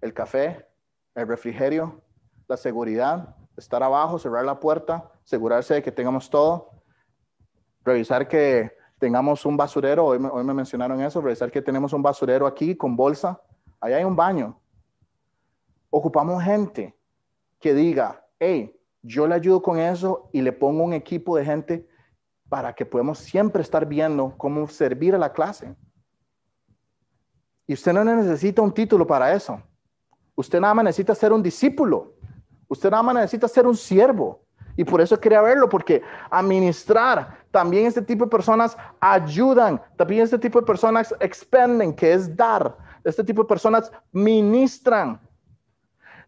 [0.00, 0.66] El café,
[1.14, 2.01] el refrigerio,
[2.52, 6.82] la seguridad, estar abajo, cerrar la puerta, asegurarse de que tengamos todo,
[7.82, 12.76] revisar que tengamos un basurero, hoy me, mencionaron eso, revisar que tenemos un basurero aquí
[12.76, 13.40] con bolsa,
[13.80, 14.60] ahí hay un baño.
[15.88, 16.94] Ocupamos gente
[17.58, 21.88] que diga, hey, yo le ayudo con eso y le pongo un equipo de gente
[22.50, 25.74] para que podamos siempre estar viendo cómo servir a la clase.
[27.66, 29.62] Y usted no necesita un título para eso.
[30.34, 32.12] Usted nada más necesita ser un discípulo.
[32.72, 34.40] Usted nada necesita ser un siervo.
[34.76, 40.38] Y por eso quería verlo, porque administrar, también este tipo de personas ayudan, también este
[40.38, 45.20] tipo de personas expenden, que es dar, este tipo de personas ministran.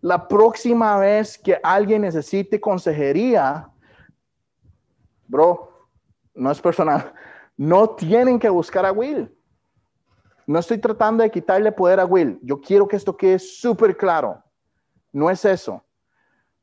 [0.03, 3.71] La próxima vez que alguien necesite consejería,
[5.27, 5.89] bro,
[6.35, 7.11] no es personal,
[7.57, 9.35] no tienen que buscar a Will.
[10.47, 12.39] No estoy tratando de quitarle poder a Will.
[12.43, 14.43] Yo quiero que esto quede súper claro.
[15.11, 15.83] No es eso.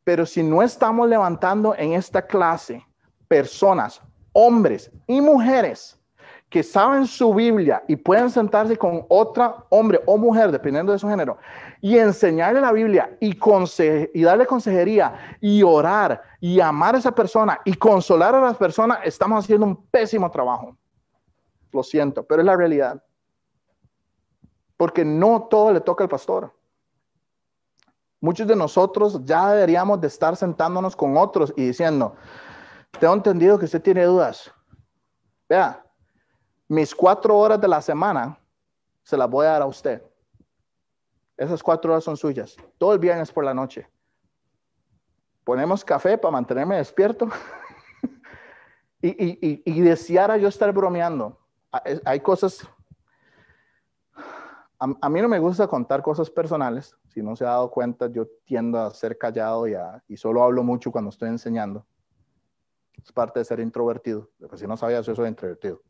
[0.04, 2.86] Pero si no estamos levantando en esta clase
[3.28, 4.02] personas,
[4.34, 5.98] hombres y mujeres
[6.52, 11.08] que saben su Biblia y pueden sentarse con otra hombre o mujer, dependiendo de su
[11.08, 11.38] género,
[11.80, 13.34] y enseñarle la Biblia y,
[14.22, 19.46] darle consejería y orar y amar a esa persona y consolar a las personas, estamos
[19.46, 20.76] haciendo un pésimo trabajo.
[21.72, 23.02] Lo siento, pero es la realidad.
[24.76, 26.54] Porque no todo le toca al pastor.
[28.22, 32.16] Muchos de nosotros ya deberíamos de estar sentándonos con otros y diciendo,
[33.00, 34.54] tengo entendido que usted tiene dudas.
[35.50, 35.84] Vea,
[36.68, 38.38] mis cuatro horas de la semana
[39.02, 40.04] se las voy a dar a usted.
[41.36, 42.56] Esas cuatro horas son suyas.
[42.78, 43.90] Todo el viernes por la noche.
[45.44, 47.28] Ponemos café para mantenerme despierto.
[49.02, 51.40] y, y, y, deseara yo estar bromeando.
[52.06, 52.68] Hay cosas
[54.82, 56.98] a, mí no me gusta contar cosas personales.
[57.10, 60.92] Si no se ha dado cuenta, yo tiendo a ser callado y, solo hablo mucho
[60.92, 61.86] cuando estoy enseñando.
[62.98, 64.32] Es parte de ser introvertido.
[64.40, 65.84] Porque si no sabías, yo soy introvertido.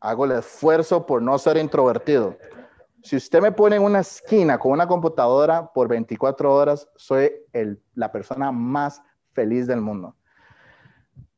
[0.00, 2.34] Hago el esfuerzo por no ser introvertido.
[3.02, 7.30] Si usted me pone en una esquina con una computadora por 24 horas, soy
[7.94, 9.02] la persona más
[9.32, 10.16] feliz del mundo.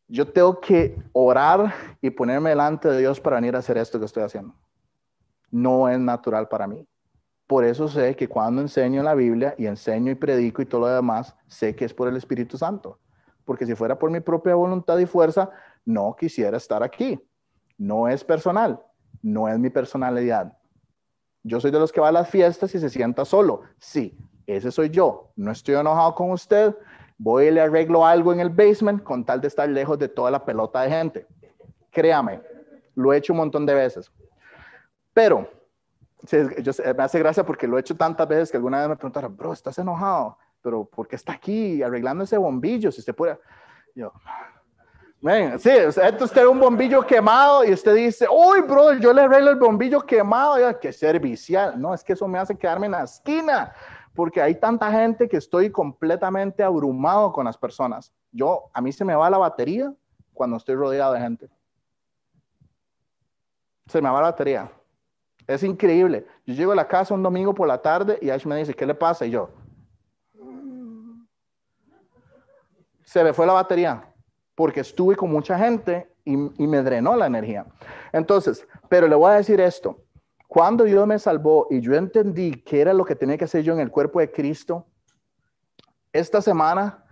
[0.07, 4.05] Yo tengo que orar y ponerme delante de Dios para venir a hacer esto que
[4.05, 4.55] estoy haciendo
[5.51, 6.87] no es natural para mí.
[7.47, 10.89] Por eso sé que cuando enseño la Biblia y enseño y predico y todo lo
[10.89, 12.99] demás, sé que es por el Espíritu Santo.
[13.45, 15.51] Porque si fuera por mi propia voluntad y fuerza,
[15.85, 17.21] no quisiera estar aquí.
[17.79, 18.81] No es personal,
[19.23, 20.57] no es mi personalidad.
[21.45, 23.63] Yo soy de los que va a las fiestas y se sienta solo.
[23.79, 24.19] Sí,
[24.49, 25.31] ese soy yo.
[25.37, 26.75] No estoy enojado con usted.
[27.19, 30.33] Voy y le arreglo algo en el basement con tal de estar lejos de toda
[30.33, 31.27] la pelota de gente.
[31.93, 32.43] Créame,
[32.97, 34.11] lo he hecho un montón de veces.
[35.17, 35.49] Pero,
[36.63, 39.35] yo, me hace gracia porque lo he hecho tantas veces que alguna vez me preguntaron,
[39.35, 40.37] bro, ¿estás enojado?
[40.61, 42.93] Pero ¿por qué está aquí arreglando ese bombillo?
[42.93, 43.39] Si usted puede...
[43.95, 44.13] Yo,
[45.23, 49.53] Ven, sí, esto usted un bombillo quemado y usted dice, uy, bro, yo le arreglo
[49.53, 51.81] el bombillo quemado, ya, que servicial.
[51.81, 53.73] No, es que eso me hace quedarme en la esquina,
[54.15, 58.13] porque hay tanta gente que estoy completamente abrumado con las personas.
[58.31, 59.95] Yo, a mí se me va la batería
[60.35, 61.49] cuando estoy rodeado de gente.
[63.87, 64.71] Se me va la batería.
[65.47, 66.27] Es increíble.
[66.45, 68.85] Yo llego a la casa un domingo por la tarde y Ash me dice, ¿qué
[68.85, 69.27] le pasa?
[69.27, 69.51] Y yo,
[73.05, 74.13] se me fue la batería
[74.55, 77.65] porque estuve con mucha gente y, me drenó la energía.
[78.13, 80.03] Entonces, pero le voy a decir esto.
[80.49, 83.73] Cuando Dios me salvó y yo entendí qué era lo que tenía que hacer yo
[83.73, 84.87] en el cuerpo de Cristo,
[86.13, 87.05] esta semana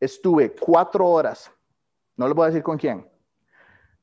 [0.00, 1.50] estuve cuatro horas,
[2.16, 3.06] no le voy a decir con quién,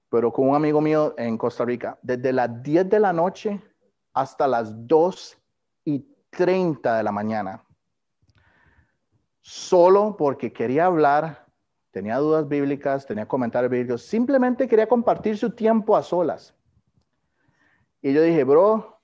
[0.09, 3.61] pero con un amigo mío en Costa Rica, desde las 10 de la noche
[4.13, 5.37] hasta las 2
[5.85, 7.63] y 30 de la mañana,
[9.41, 11.45] solo porque quería hablar
[11.95, 16.53] tenía dudas bíblicas, tenía comentarios bíblicos, simplemente quería compartir su tiempo a solas.
[18.01, 18.99] Y yo dije, bro,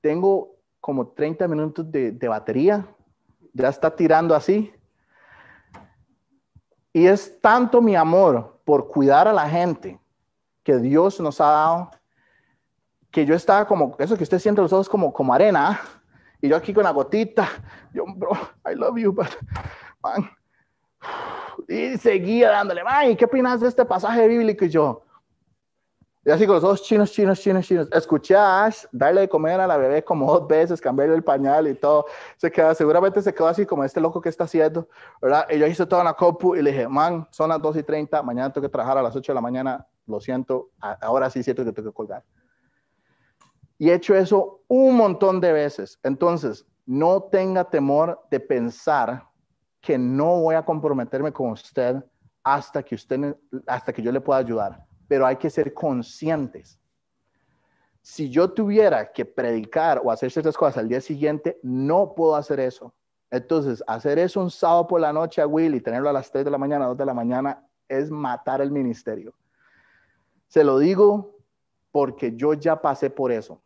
[0.00, 2.84] tengo como 30 minutos de, batería,
[3.52, 4.72] ya está tirando así.
[6.92, 10.00] Y es tanto mi amor por cuidar a la gente
[10.62, 11.90] que Dios nos ha dado,
[13.10, 15.80] que yo estaba como, eso que usted siente los ojos como, como arena,
[16.40, 17.48] y yo aquí con la gotita,
[17.92, 18.32] yo, bro,
[18.70, 19.28] I love you, but,
[20.02, 20.30] man,
[21.68, 24.64] y seguía dándole, ay, ¿qué opinas de este pasaje bíblico?
[24.64, 25.04] Y yo,
[26.24, 27.88] y así con los ojos chinos, chinos, chinos, chinos.
[27.90, 31.66] Escuché a Ash darle de comer a la bebé como dos veces, cambiarle el pañal
[31.66, 32.06] y todo.
[32.36, 34.88] Se queda, seguramente se quedó así como este loco que está haciendo,
[35.20, 35.46] ¿verdad?
[35.50, 38.22] Y yo hice toda la copu y le dije, man, son las 2 y 30,
[38.22, 41.64] mañana tengo que trabajar a las 8 de la mañana, lo siento, ahora sí siento
[41.64, 42.24] que tengo que colgar.
[43.78, 45.98] Y he hecho eso un montón de veces.
[46.02, 49.26] Entonces, no tenga temor de pensar
[49.80, 52.02] que no voy a comprometerme con usted
[52.44, 53.36] hasta que usted,
[53.66, 54.84] hasta que yo le pueda ayudar.
[55.08, 56.78] Pero hay que ser conscientes.
[58.00, 62.60] Si yo tuviera que predicar o hacer ciertas cosas al día siguiente, no puedo hacer
[62.60, 62.94] eso.
[63.30, 66.44] Entonces, hacer eso un sábado por la noche a Will y tenerlo a las 3
[66.44, 69.34] de la mañana, 2 de la mañana, es matar el ministerio.
[70.52, 71.38] Se lo digo
[71.92, 73.62] porque yo ya pasé por eso.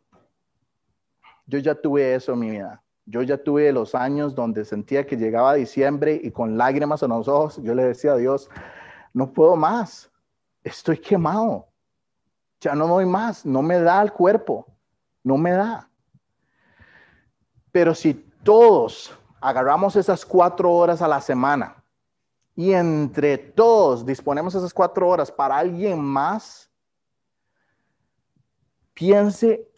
[1.45, 2.81] Yo ya tuve eso en mi vida.
[3.05, 7.27] Yo ya tuve los años donde sentía que llegaba diciembre y con lágrimas en los
[7.27, 8.49] ojos, yo le decía a Dios,
[9.11, 10.09] no puedo más,
[10.63, 11.67] estoy quemado,
[12.61, 14.65] ya no doy más, no me da el cuerpo,
[15.25, 15.89] no me da.
[17.69, 18.13] Pero si
[18.43, 21.83] todos agarramos esas cuatro horas a la semana
[22.55, 26.66] y entre todos disponemos esas cuatro horas para alguien más,
[28.97, 29.69] piense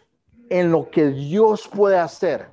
[0.49, 2.49] en lo que Dios puede hacer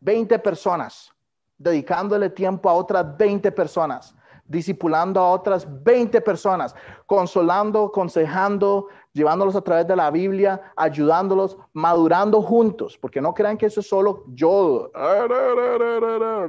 [0.00, 1.12] 20 personas,
[1.58, 4.14] dedicándole tiempo a otras 20 personas,
[4.46, 6.74] discipulando a otras 20 personas,
[7.04, 13.66] consolando, aconsejando, llevándolos a través de la Biblia, ayudándolos, madurando juntos, porque no crean que
[13.66, 14.90] eso es solo yo.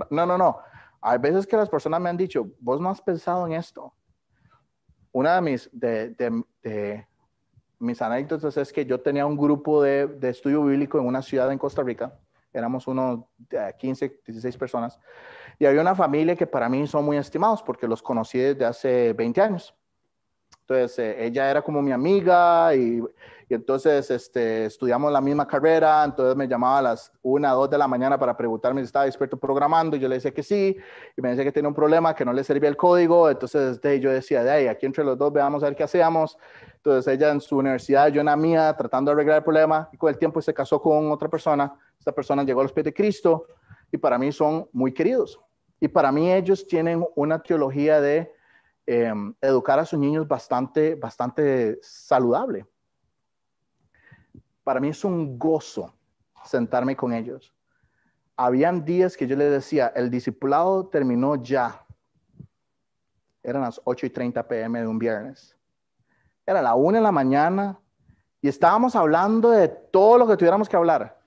[0.10, 0.58] No, no, no.
[1.02, 3.94] Hay veces que las personas me han dicho, vos no has pensado en esto.
[5.12, 5.70] Una de mis,
[7.80, 11.52] mis anécdotas es que yo tenía un grupo de, de estudio bíblico en una ciudad
[11.52, 12.14] en Costa Rica
[12.58, 13.22] éramos unos
[13.78, 15.00] 15, 16 personas,
[15.60, 19.14] y había una familia que para mí son muy estimados porque los conocí desde hace
[19.14, 19.76] 20 años.
[20.62, 23.02] Entonces, eh, ella era como mi amiga y,
[23.50, 27.78] y, entonces este, estudiamos la misma carrera, entonces me llamaba a las 1, 2 de
[27.78, 30.78] la mañana para preguntarme si estaba experto programando y yo le decía que sí,
[31.16, 34.00] y me decía que tenía un problema, que no le servía el código, entonces de,
[34.00, 36.38] yo decía, de ahí, aquí entre los dos veamos a ver qué hacíamos.
[36.76, 39.98] Entonces ella en su universidad, yo en la mía, tratando de arreglar el problema, y
[39.98, 42.94] con el tiempo se casó con otra persona, esta persona llegó a los pies de
[42.94, 43.48] Cristo,
[43.92, 45.40] y para mí son muy queridos.
[45.80, 48.32] Y para mí ellos tienen una teología de
[48.90, 52.66] Em, educar a sus niños bastante, bastante saludable.
[54.68, 55.94] Para mí es un gozo
[56.44, 57.56] sentarme con ellos.
[58.36, 61.86] Habían días que yo les decía, el discipulado terminó ya.
[63.42, 65.56] Eran las 8 y 30 pm de un viernes.
[66.46, 67.80] Era la 1 de la mañana
[68.42, 71.18] y estábamos hablando de todo lo que tuviéramos que hablar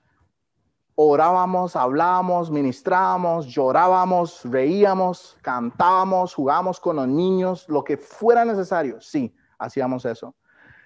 [0.93, 9.01] orábamos, hablábamos, ministrábamos, llorábamos, reíamos, cantábamos, jugábamos con los niños, lo que fuera necesario.
[9.01, 10.35] Sí, hacíamos eso.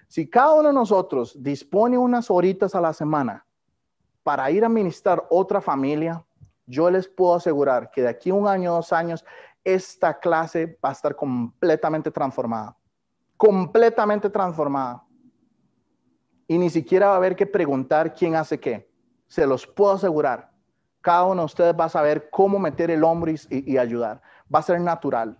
[0.08, 3.44] Si cada uno de nosotros dispone unas horitas a la semana
[4.22, 6.24] para ir a ministrar otra familia,
[6.66, 9.24] yo les puedo asegurar que de aquí a un año, dos años,
[9.64, 12.76] esta clase va a estar completamente transformada.
[13.36, 15.04] Completamente transformada.
[16.48, 18.88] Y ni siquiera va a haber que preguntar quién hace qué.
[19.26, 20.52] Se los puedo asegurar.
[21.00, 24.22] Cada uno de ustedes va a saber cómo meter el hombro y, ayudar.
[24.52, 25.38] Va a ser natural.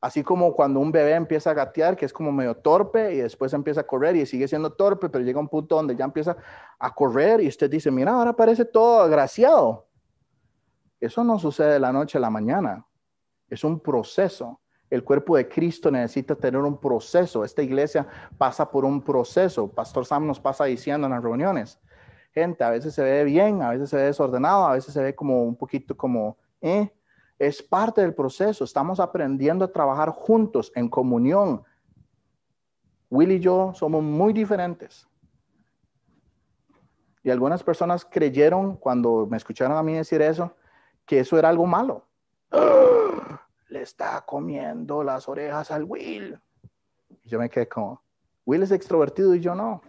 [0.00, 3.52] Así como cuando un bebé empieza a gatear, que es como medio torpe y después
[3.54, 6.36] empieza a correr y sigue siendo torpe, pero llega un punto donde ya empieza
[6.78, 9.86] a correr y usted dice, mira, ahora parece todo agraciado.
[11.00, 12.86] Eso no sucede de la noche a la mañana.
[13.48, 14.60] Es un proceso.
[14.88, 17.44] El cuerpo de Cristo necesita tener un proceso.
[17.44, 18.06] Esta iglesia
[18.38, 19.68] pasa por un proceso.
[19.68, 21.80] Pastor Sam nos pasa diciendo en las reuniones.
[22.32, 25.14] Gente, a veces se ve bien, a veces se ve desordenado, a veces se ve
[25.14, 26.92] como un poquito como, eh,
[27.38, 28.64] es parte del proceso.
[28.64, 31.62] Estamos aprendiendo a trabajar juntos en comunión.
[33.10, 35.08] Will y yo somos muy diferentes.
[37.22, 40.54] Y algunas personas creyeron cuando me escucharon a mí decir eso,
[41.04, 42.06] que eso era algo malo.
[43.68, 46.40] Le está comiendo las orejas al Will.
[47.24, 48.00] Yo me quedé como,
[48.44, 49.82] Will es extrovertido y yo no.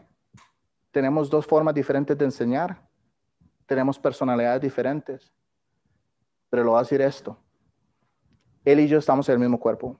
[0.92, 2.82] Tenemos dos formas diferentes de enseñar.
[3.68, 5.32] Tenemos personalidades diferentes.
[6.50, 7.38] Pero lo voy a decir esto.
[8.66, 10.00] Él y yo estamos en el mismo cuerpo.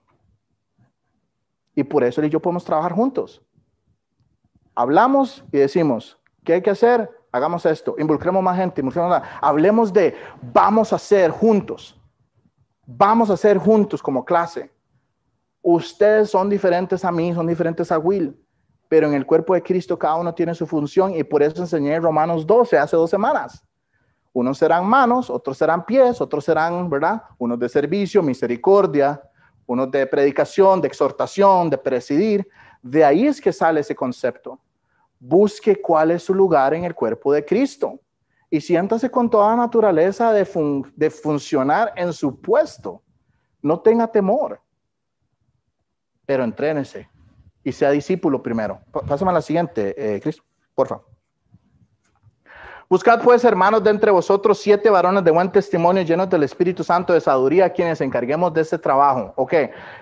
[1.74, 3.42] Y por eso él y yo podemos trabajar juntos.
[4.74, 7.10] Hablamos y decimos, ¿qué hay que hacer?
[7.32, 7.94] Hagamos esto.
[7.98, 8.80] Involucremos más gente.
[8.80, 9.22] Involucremos.
[9.40, 12.00] Hablemos de, vamos a hacer juntos.
[12.86, 14.72] Vamos a hacer juntos como clase.
[15.62, 18.36] Ustedes son diferentes a mí, son diferentes a Will
[18.88, 22.00] pero en el cuerpo de Cristo cada uno tiene su función y por eso enseñé
[22.00, 23.62] Romanos 12 hace dos semanas.
[24.32, 27.22] Unos serán manos, otros serán pies, otros serán, ¿verdad?
[27.38, 29.20] Unos de servicio, misericordia,
[29.66, 32.48] unos de predicación, de exhortación, de presidir.
[32.82, 34.60] De ahí es que sale ese concepto.
[35.18, 38.00] Busque cuál es su lugar en el cuerpo de Cristo
[38.50, 40.46] y siéntase con toda naturaleza de,
[40.94, 43.02] de funcionar en su puesto.
[43.60, 44.60] No tenga temor,
[46.24, 47.08] pero entrénese
[47.64, 48.80] y sea discípulo primero.
[49.06, 50.40] Pásame a la siguiente, eh, Cris,
[50.74, 51.17] por favor.
[52.90, 57.12] Buscad pues, hermanos, de entre vosotros siete varones de buen testimonio llenos del Espíritu Santo
[57.12, 59.34] de sabiduría, quienes encarguemos de este trabajo.
[59.36, 59.52] Ok,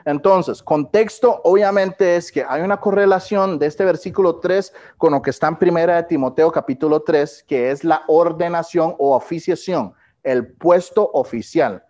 [0.05, 5.31] entonces, contexto obviamente es que hay una correlación de este versículo 3 con lo que
[5.31, 11.11] está en primera de Timoteo capítulo 3, que es la ordenación o oficiación, el puesto
[11.13, 11.85] oficial.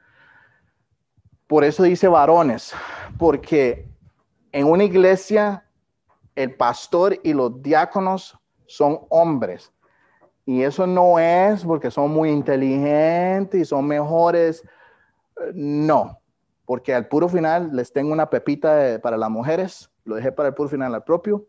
[1.46, 2.72] Por eso dice varones,
[3.18, 3.86] porque
[4.50, 5.66] en una iglesia
[6.34, 9.70] el pastor y los diáconos son hombres.
[10.46, 14.62] Y eso no es porque son muy inteligentes y son mejores.
[15.52, 16.20] No,
[16.64, 19.90] porque al puro final les tengo una pepita para las mujeres.
[20.04, 21.44] Lo dejé para el puro final al propio.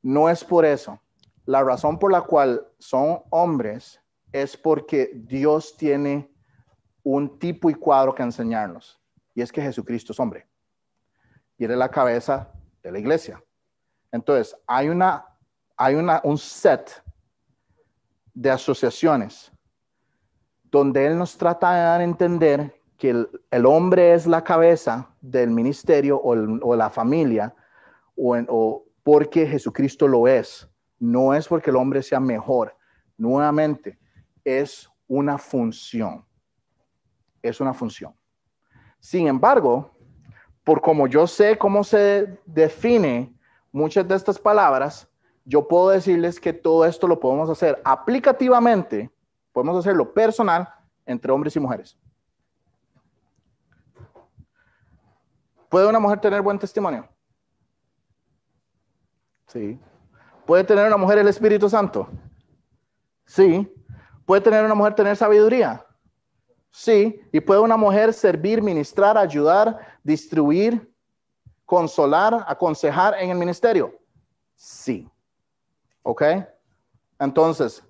[0.00, 0.98] No es por eso.
[1.44, 4.00] La razón por la cual son hombres
[4.32, 6.32] es porque Dios tiene
[7.02, 8.98] un tipo y cuadro que enseñarnos.
[9.34, 10.46] Y es que Jesucristo es hombre.
[11.58, 12.50] Y él la cabeza
[12.82, 13.44] de la iglesia.
[14.10, 15.26] Entonces, hay, una,
[15.76, 17.03] hay una, un set
[18.34, 19.54] de asociaciones
[20.74, 25.50] donde Él nos trata de dar a entender que el, hombre es la cabeza del
[25.50, 27.54] ministerio o, la familia,
[28.16, 30.68] o, o porque Jesucristo lo es.
[30.98, 32.76] No es porque el hombre sea mejor.
[33.16, 34.00] Nuevamente,
[34.44, 36.24] es una función.
[37.40, 38.12] Es una función.
[38.98, 39.92] Sin embargo,
[40.64, 43.32] por como yo sé cómo se define
[43.70, 45.08] muchas de estas palabras,
[45.44, 49.10] yo puedo decirles que todo esto lo podemos hacer aplicativamente,
[49.52, 50.68] podemos hacerlo personal
[51.04, 51.98] entre hombres y mujeres.
[55.68, 57.08] ¿Puede una mujer tener buen testimonio?
[59.48, 59.78] Sí.
[60.46, 62.08] ¿Puede tener una mujer el Espíritu Santo?
[63.26, 63.70] Sí.
[64.24, 65.84] ¿Puede tener una mujer tener sabiduría?
[66.70, 67.20] Sí.
[67.32, 70.92] ¿Y puede una mujer servir, ministrar, ayudar, distribuir,
[71.64, 73.98] consolar, aconsejar en el ministerio?
[74.54, 75.10] Sí.
[76.04, 76.22] ¿Ok?
[77.18, 77.82] Entonces,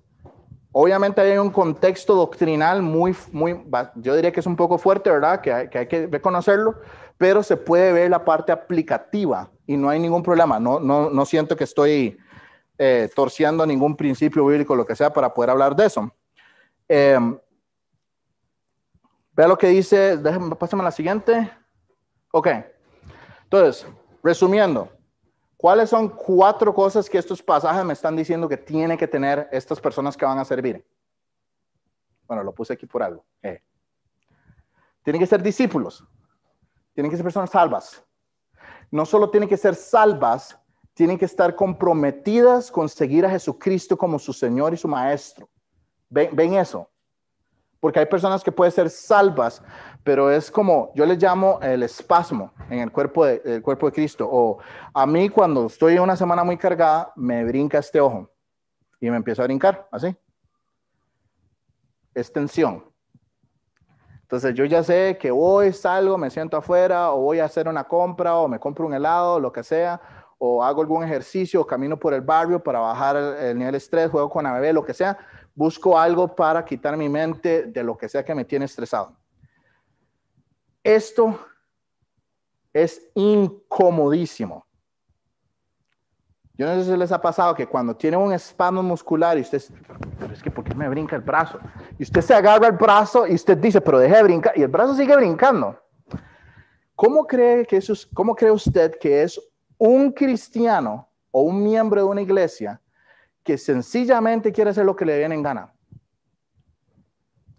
[0.71, 3.63] obviamente hay un contexto doctrinal muy, muy,
[3.95, 5.41] yo diría que es un poco fuerte, ¿verdad?
[5.41, 6.79] Que hay, que hay que reconocerlo,
[7.17, 10.59] pero se puede ver la parte aplicativa y no hay ningún problema.
[10.59, 12.17] No, no, no siento que estoy
[12.77, 16.11] eh, torciendo ningún principio bíblico, lo que sea, para poder hablar de eso.
[16.87, 17.19] Eh,
[19.33, 21.51] vea lo que dice, déjame, pásame la siguiente.
[22.31, 22.47] Ok.
[23.43, 23.85] Entonces,
[24.23, 24.89] resumiendo,
[25.57, 29.79] ¿cuáles son cuatro cosas que estos pasajes me están diciendo que tiene que tener estas
[29.79, 30.85] personas que van a servir?
[32.27, 33.25] Bueno, lo puse aquí por algo.
[33.41, 33.61] Eh.
[35.03, 36.03] Tienen que ser discípulos,
[36.93, 38.03] tienen que ser personas salvas.
[38.91, 40.57] No solo tienen que ser salvas,
[40.93, 45.49] tienen que estar comprometidas con seguir a Jesucristo como su Señor y su Maestro.
[46.09, 46.89] ¿Ven, ven eso?
[47.79, 49.61] Porque hay personas que pueden ser salvas,
[50.05, 53.91] pero es como, yo le llamo el espasmo en el cuerpo de, el cuerpo de
[53.91, 54.29] Cristo.
[54.31, 54.59] O
[54.93, 58.29] a mí cuando estoy una semana muy cargada, me brinca este ojo
[59.01, 60.15] y me empiezo a brincar, así.
[62.13, 62.85] Es tensión.
[64.21, 67.85] Entonces yo ya sé que voy, salgo, me siento afuera o voy a hacer una
[67.85, 69.99] compra o me compro un helado, lo que sea,
[70.37, 74.29] o hago algún ejercicio camino por el barrio para bajar el, nivel de estrés, juego
[74.29, 75.17] con la bebé, lo que sea.
[75.55, 79.24] Busco algo para quitar mi mente de lo que sea que me tiene estresado.
[80.85, 81.39] Esto
[82.71, 84.63] es incomodísimo.
[86.55, 89.63] Yo no sé si les ha pasado que cuando tiene un espasmo muscular y usted,
[90.19, 91.57] pero es que ¿por qué me brinca el brazo?
[91.97, 94.67] Y usted se agarra el brazo y usted dice, pero deje de brincar, y el
[94.67, 95.75] brazo sigue brincando.
[96.93, 97.81] ¿Cómo cree, que
[98.13, 99.41] ¿Cómo cree usted que es
[99.79, 102.79] un cristiano o un miembro de una iglesia
[103.43, 105.73] que sencillamente quiere hacer lo que le viene en gana?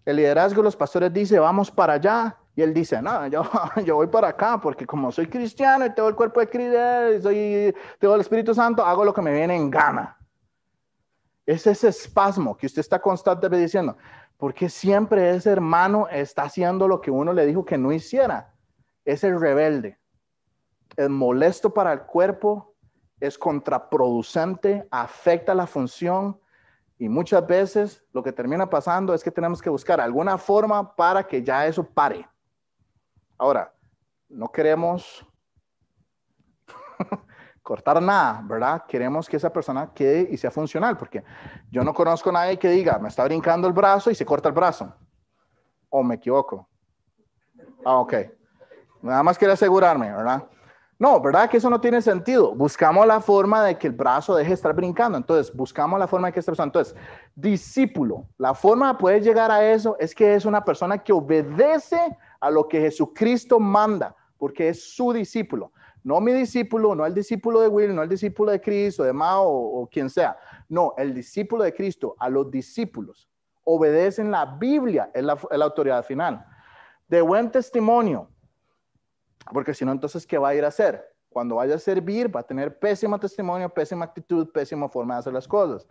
[0.05, 3.43] El liderazgo de los pastores dice, vamos para allá, y él dice, no, yo,
[3.85, 7.21] yo voy para acá porque como soy cristiano y tengo el cuerpo de Cristo y
[7.21, 10.17] soy, tengo el Espíritu Santo, hago lo que me viene en gana.
[11.45, 13.95] Es ese espasmo que usted está constantemente diciendo,
[14.37, 18.55] porque siempre ese hermano está haciendo lo que uno le dijo que no hiciera.
[19.05, 19.99] Es el rebelde.
[20.95, 22.73] Es molesto para el cuerpo,
[23.19, 26.39] es contraproducente, afecta la función
[26.97, 31.21] y muchas veces lo que termina pasando es que tenemos que buscar alguna forma para
[31.21, 32.27] que ya eso pare.
[33.37, 33.73] Ahora,
[34.29, 35.25] no queremos
[37.61, 38.83] cortar nada, ¿verdad?
[38.87, 41.23] Queremos que esa persona quede y sea funcional, porque
[41.69, 44.49] yo no conozco a nadie que diga, me está brincando el brazo y se corta
[44.49, 44.93] el brazo.
[45.89, 46.67] ¿O me equivoco?
[47.85, 48.13] Ah, ok.
[49.01, 50.43] Nada más quiero asegurarme, ¿verdad?
[50.99, 51.47] No, ¿verdad?
[51.47, 52.55] Que eso no tiene sentido.
[52.55, 55.17] Buscamos la forma de que el brazo deje de estar brincando.
[55.17, 56.65] Entonces, buscamos la forma de que esta persona.
[56.65, 56.95] Entonces,
[57.35, 58.25] discípulo.
[58.37, 62.49] La forma de poder llegar a eso es que es una persona que obedece a
[62.49, 65.71] lo que Jesucristo manda, porque es su discípulo.
[66.03, 69.49] No mi discípulo, no el discípulo de Will, no el discípulo de Cristo, de Mao
[69.49, 70.37] o, quien sea.
[70.69, 73.29] No, el discípulo de Cristo, a los discípulos.
[73.63, 76.45] Obedecen la Biblia, es la, la autoridad final.
[77.07, 78.29] De buen testimonio,
[79.51, 81.03] porque si no, entonces, ¿qué va a ir a hacer?
[81.29, 85.33] Cuando vaya a servir, va a tener pésimo testimonio, pésima actitud, pésima forma de hacer
[85.33, 85.87] las cosas.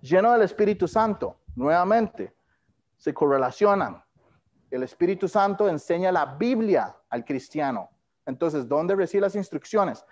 [0.00, 2.34] Lleno del Espíritu Santo, nuevamente,
[2.96, 4.02] se correlacionan
[4.70, 7.90] el Espíritu Santo enseña la Biblia al cristiano.
[8.26, 10.04] Entonces, ¿dónde recibe las instrucciones?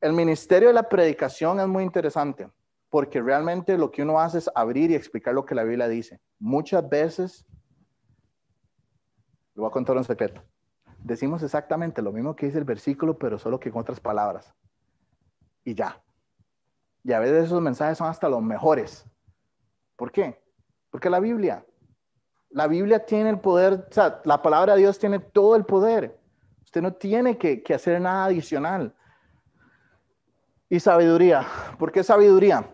[0.00, 2.48] El ministerio de la predicación es muy interesante
[2.90, 6.20] porque realmente lo que uno hace es abrir y explicar lo que la Biblia dice.
[6.38, 7.44] Muchas veces,
[9.54, 10.42] le voy a contar un secreto,
[10.98, 14.54] decimos exactamente lo mismo que dice el versículo, pero solo que con otras palabras.
[15.64, 16.02] Y ya.
[17.04, 19.04] Y a veces esos mensajes son hasta los mejores.
[19.96, 20.42] ¿Por qué?
[20.90, 21.64] Porque la Biblia
[22.50, 26.18] la Biblia tiene el poder, o sea, la palabra de Dios tiene todo el poder.
[26.64, 28.94] Usted no tiene que, hacer nada adicional.
[30.68, 31.46] Y sabiduría.
[31.78, 32.68] ¿Por qué sabiduría?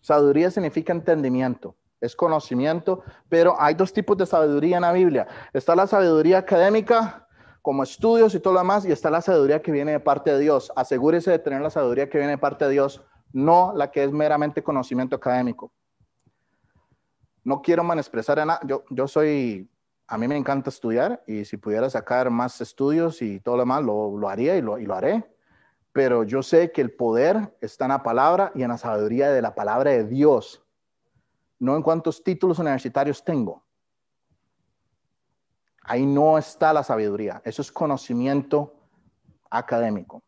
[0.00, 5.26] Sabiduría significa entendimiento, es conocimiento, pero hay dos tipos de sabiduría en la Biblia.
[5.52, 7.26] Está la sabiduría académica,
[7.62, 10.38] como estudios y todo lo demás, y está la sabiduría que viene de parte de
[10.38, 10.72] Dios.
[10.76, 13.02] Asegúrese de tener la sabiduría que viene de parte de Dios,
[13.32, 15.72] no la que es meramente conocimiento académico
[17.48, 18.60] no quiero manexpresar nada.
[18.66, 19.70] Yo, yo soy,
[20.06, 23.82] a mí me encanta estudiar y si pudiera sacar más estudios y todo lo demás,
[23.82, 25.24] lo, lo haría y lo, y lo haré.
[25.92, 29.40] Pero yo sé que el poder está en la palabra y en la sabiduría de
[29.40, 30.62] la palabra de Dios,
[31.58, 33.64] no en cuántos títulos universitarios tengo.
[35.84, 38.74] Ahí no está la sabiduría, eso es conocimiento
[39.48, 40.22] académico.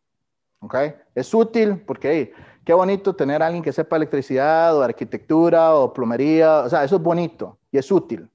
[0.59, 0.75] ¿Ok?
[1.13, 2.33] Es útil porque
[2.63, 6.95] qué bonito tener a alguien que sepa electricidad o arquitectura o plomería, o sea, eso
[6.97, 8.29] es bonito y es útil.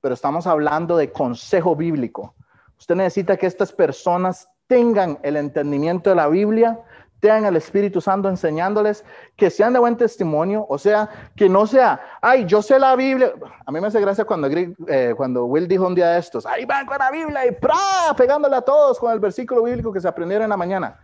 [0.00, 2.34] Pero estamos hablando de consejo bíblico.
[2.78, 6.78] Usted necesita que estas personas tengan el entendimiento de la Biblia,
[7.20, 12.00] tengan el Espíritu Santo enseñándoles, que sean de buen testimonio, o sea, que no sea,
[12.22, 13.32] ay, yo sé la Biblia.
[13.66, 16.64] A mí me hace gracia cuando, eh, cuando Will dijo un día de estos, ahí
[16.64, 18.14] van con la Biblia y ¡pra!
[18.16, 21.00] pegándole a todos con el versículo bíblico que se aprendieron en la mañana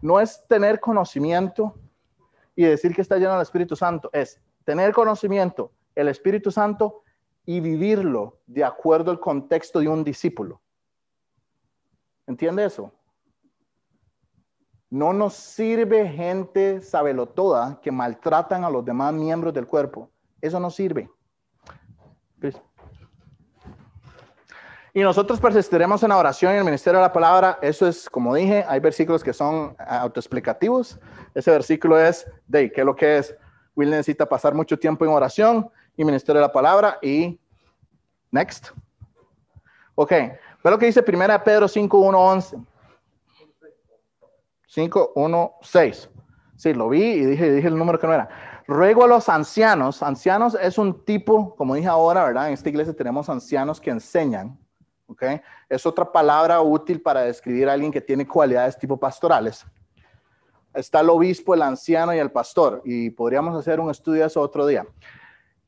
[0.00, 1.74] no es tener conocimiento
[2.54, 7.02] y decir que está lleno del Espíritu Santo, es tener conocimiento, el Espíritu Santo
[7.46, 10.60] y vivirlo de acuerdo al contexto de un discípulo.
[12.26, 12.92] ¿Entiende eso?
[14.90, 16.80] No nos sirve gente
[17.34, 20.10] toda que maltratan a los demás miembros del cuerpo.
[20.40, 21.10] Eso no sirve.
[24.98, 27.56] Y nosotros persistiremos en la oración y en el ministerio de la palabra.
[27.62, 30.98] Eso es, como dije, hay versículos que son autoexplicativos.
[31.36, 33.32] Ese versículo es de qué es lo que es.
[33.76, 36.98] Will necesita pasar mucho tiempo en oración y ministerio de la palabra.
[37.00, 37.38] Y
[38.32, 38.70] next.
[39.94, 42.58] Ok, ve lo que dice primera Pedro 5, 1, 11.
[44.66, 46.10] 5, 1, 6.
[46.56, 48.28] Sí, lo vi y dije, dije el número que no era.
[48.66, 50.02] Ruego a los ancianos.
[50.02, 52.48] Ancianos es un tipo, como dije ahora, ¿verdad?
[52.48, 54.58] En esta iglesia tenemos ancianos que enseñan.
[55.08, 55.24] ¿Ok?
[55.68, 59.66] Es otra palabra útil para describir a alguien que tiene cualidades tipo pastorales.
[60.72, 62.82] Está el obispo, el anciano y el pastor.
[62.84, 64.86] Y podríamos hacer un estudio de eso otro día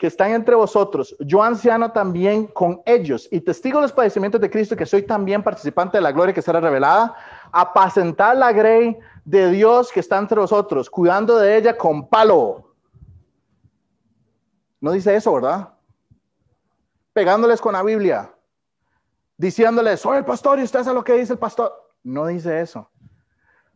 [0.01, 4.49] que están entre vosotros, yo anciano también con ellos y testigo de los padecimientos de
[4.49, 7.15] Cristo, que soy también participante de la gloria que será revelada,
[7.53, 12.73] apacentar la grey de Dios que está entre vosotros, cuidando de ella con palo.
[14.81, 15.69] No dice eso, ¿verdad?
[17.13, 18.33] Pegándoles con la Biblia,
[19.41, 21.73] diciéndoles, soy el pastor y usted sabe lo que dice el pastor.
[22.03, 22.91] No dice eso.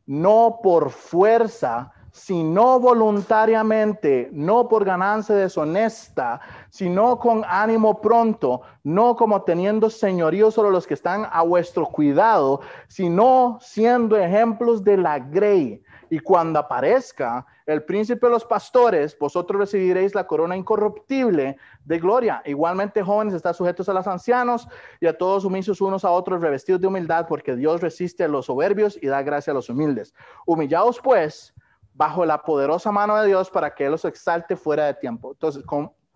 [0.05, 9.43] No por fuerza, sino voluntariamente, no por ganancia deshonesta, sino con ánimo pronto, no como
[9.43, 15.83] teniendo señorío sobre los que están a vuestro cuidado, sino siendo ejemplos de la grey.
[16.11, 22.42] Y cuando aparezca el príncipe de los pastores, vosotros recibiréis la corona incorruptible de gloria.
[22.44, 24.68] Igualmente, jóvenes, están sujetos a los ancianos
[25.00, 28.46] y a todos sumisos unos a otros, revestidos de humildad, porque Dios resiste a los
[28.46, 30.14] soberbios y da gracia a los humildes.
[30.46, 31.55] Humillaos, pues,
[31.94, 35.32] bajo la poderosa mano de Dios para que Él los exalte fuera de tiempo.
[35.32, 35.64] Entonces,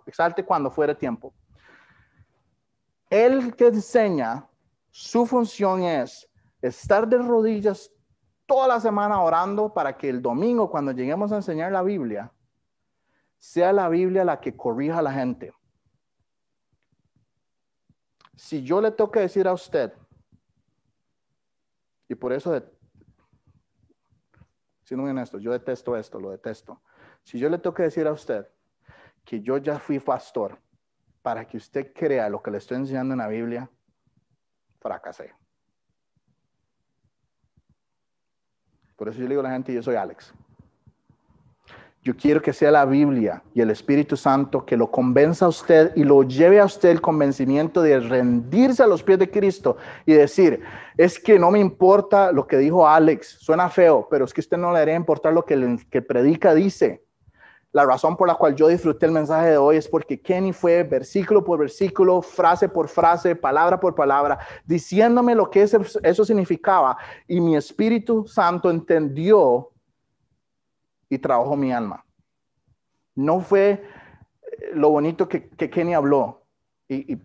[0.06, 1.32] exalte cuando fuera tiempo.
[3.10, 4.46] El que enseña,
[4.90, 6.28] su función es
[6.60, 7.90] estar de rodillas
[8.48, 12.32] toda la semana orando para que el domingo, cuando lleguemos a enseñar la Biblia,
[13.36, 15.52] sea la Biblia la que corrija a la gente.
[18.34, 19.92] Si yo le que decir a usted,
[22.08, 22.58] y por eso
[24.82, 26.80] siendo muy honesto, yo detesto esto, lo detesto.
[27.22, 28.48] Si yo le que decir a usted
[29.26, 30.58] que yo ya fui pastor
[31.20, 33.70] para que usted crea lo que le estoy enseñando en la Biblia,
[34.80, 35.34] fracasé.
[38.98, 40.34] Por eso yo le digo a la gente, yo soy Alex.
[42.02, 45.92] Yo quiero que sea la Biblia y el Espíritu Santo que lo convenza a usted
[45.94, 50.14] y lo lleve a usted el convencimiento de rendirse a los pies de Cristo y
[50.14, 50.62] decir,
[50.96, 54.56] es que no me importa lo que dijo Alex, suena feo, pero es que usted
[54.56, 57.04] no le debería importar lo que, el que predica dice.
[57.72, 60.84] La razón por la cual yo disfruté el mensaje de hoy es porque Kenny fue
[60.84, 66.96] versículo por versículo, frase por frase, palabra por palabra, diciéndome lo que eso significaba
[67.26, 69.70] y mi Espíritu Santo entendió
[71.08, 72.04] y trabajó mi alma.
[73.14, 76.42] No fue eh, lo bonito que, Kenny habló.
[76.88, 77.18] Y,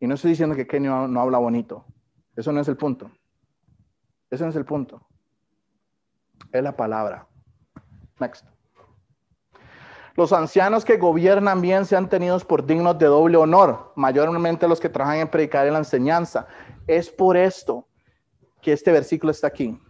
[0.00, 1.84] no estoy diciendo que Kenny no, habla bonito.
[2.36, 3.10] Eso no es el punto.
[4.30, 5.06] Ese no es el punto.
[6.52, 7.26] Es la palabra.
[8.20, 8.57] Next.
[10.18, 14.88] Los ancianos que gobiernan bien sean tenidos por dignos de doble honor, mayormente los que
[14.88, 16.48] trabajan en predicar y la enseñanza.
[16.88, 17.86] Es por esto
[18.60, 19.80] que este versículo está aquí.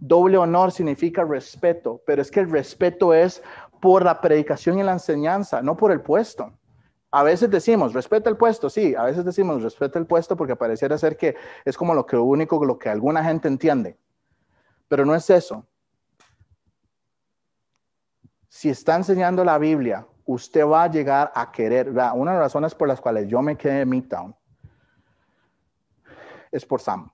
[0.00, 3.44] Doble honor significa respeto, pero es que el respeto es
[3.80, 6.52] por la predicación y la enseñanza, no por el puesto.
[7.12, 10.98] A veces decimos, respeta el puesto, sí, a veces decimos, respeta el puesto porque pareciera
[10.98, 13.96] ser que es como lo que único, lo que alguna gente entiende.
[14.88, 15.64] Pero no es eso.
[18.56, 22.74] Si está enseñando la Biblia, usted va a llegar a querer, una de las razones
[22.74, 24.34] por las cuales yo me quedé en Midtown
[26.50, 27.10] es por Sam.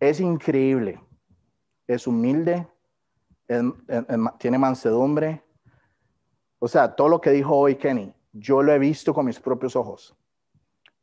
[0.00, 1.00] es increíble,
[1.86, 2.66] es humilde,
[4.38, 5.40] tiene mansedumbre.
[6.58, 9.76] O sea, todo lo que dijo hoy Kenny, yo lo he visto con mis propios
[9.76, 10.12] ojos.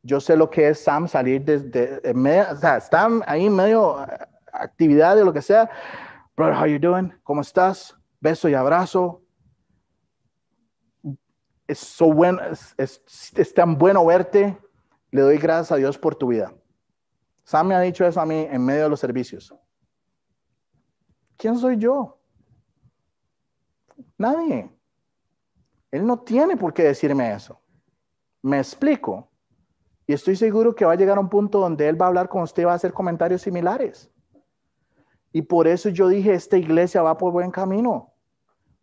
[0.02, 4.18] Yo sé lo que es Sam salir desde, o sea, están ahí medio eh,
[4.52, 5.70] actividad de lo que sea.
[6.36, 7.12] Brother, how you doing?
[7.22, 7.96] ¿Cómo estás?
[8.20, 9.22] Beso y abrazo.
[11.66, 12.40] Es, so bueno,
[12.78, 14.58] es tan bueno verte.
[15.10, 16.54] Le doy gracias a Dios por tu vida.
[17.44, 19.54] Sam me ha dicho eso a mí en medio de los servicios.
[21.36, 22.18] ¿Quién soy yo?
[24.16, 24.70] Nadie.
[25.90, 27.60] Él no tiene por qué decirme eso.
[28.42, 29.28] Me explico.
[30.06, 32.28] Y estoy seguro que va a llegar a un punto donde él va a hablar
[32.28, 34.10] con usted y va a hacer comentarios similares.
[35.32, 38.12] Y por eso yo dije, esta iglesia va por buen camino.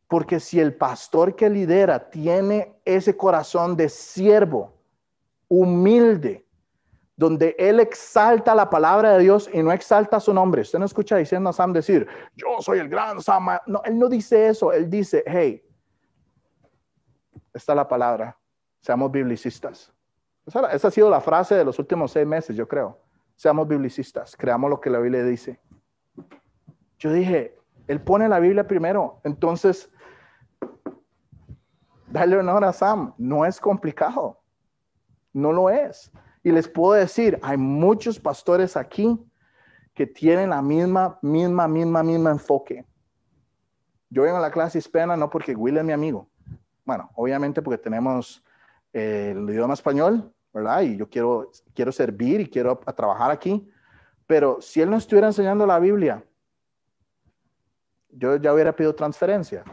[0.08, 4.74] Porque si el pastor que lidera tiene ese corazón de siervo,
[5.48, 6.46] humilde,
[7.16, 10.62] donde él exalta la palabra de Dios y no exalta su nombre.
[10.62, 13.50] Usted no escucha diciendo a Sam decir, yo soy el gran Sam.
[13.68, 14.72] No, él no dice eso.
[14.72, 15.62] Él dice, hey,
[17.54, 18.38] esta es la palabra.
[18.80, 19.92] Seamos biblicistas.
[20.46, 22.98] Esa, esa, ha sido la frase de los últimos seis meses, yo creo.
[23.36, 24.38] Seamos biblicistas.
[24.38, 25.60] Creamos lo que la Biblia dice.
[27.00, 29.20] Yo dije, él pone la Biblia primero.
[29.24, 29.90] Entonces,
[32.08, 33.14] dale honor a Sam.
[33.18, 34.38] No es complicado.
[35.32, 36.12] no lo es.
[36.44, 39.20] Y les puedo decir, hay muchos pastores aquí
[39.94, 42.86] que tienen la misma, misma, misma, misma enfoque.
[44.10, 46.28] Yo vengo a la clase hispana no porque Will es mi amigo.
[46.86, 48.44] Bueno, obviamente porque tenemos
[48.94, 50.82] eh, el idioma español, ¿verdad?
[50.82, 53.70] Y yo quiero, quiero servir y quiero trabajar aquí.
[54.26, 56.24] Pero si él no estuviera enseñando la Biblia,
[58.10, 59.64] yo ya hubiera pedido transferencia.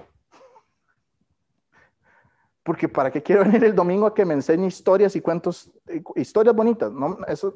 [2.62, 5.70] Porque ¿para qué quiero venir el domingo a que me enseñe historias y cuentos,
[6.16, 6.93] historias bonitas?
[6.93, 7.55] No, eso,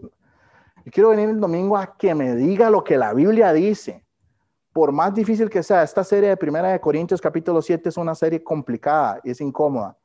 [0.84, 4.04] yo quiero venir el domingo a que me diga lo que la Biblia dice
[4.72, 8.14] por más difícil que sea, esta serie de Primera de Corintios capítulo 7 es una
[8.14, 9.96] serie complicada y es incómoda.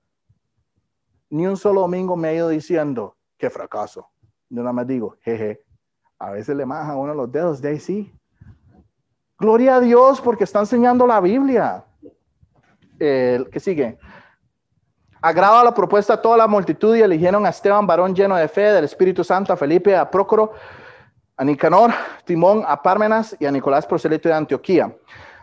[1.29, 4.09] Ni un solo domingo me he ido diciendo, qué fracaso.
[4.49, 5.63] Yo nada más digo, jeje,
[6.17, 8.11] a veces le maja uno los dedos, de ahí sí.
[9.37, 11.83] Gloria a Dios porque está enseñando la Biblia.
[12.99, 13.97] El que sigue.
[15.21, 18.71] Agrava la propuesta a toda la multitud y eligieron a Esteban, varón lleno de fe,
[18.71, 20.53] del Espíritu Santo, a Felipe, a Prócoro,
[21.35, 21.91] a Nicanor,
[22.25, 24.95] Timón, a Pármenas y a Nicolás Proselito de Antioquía.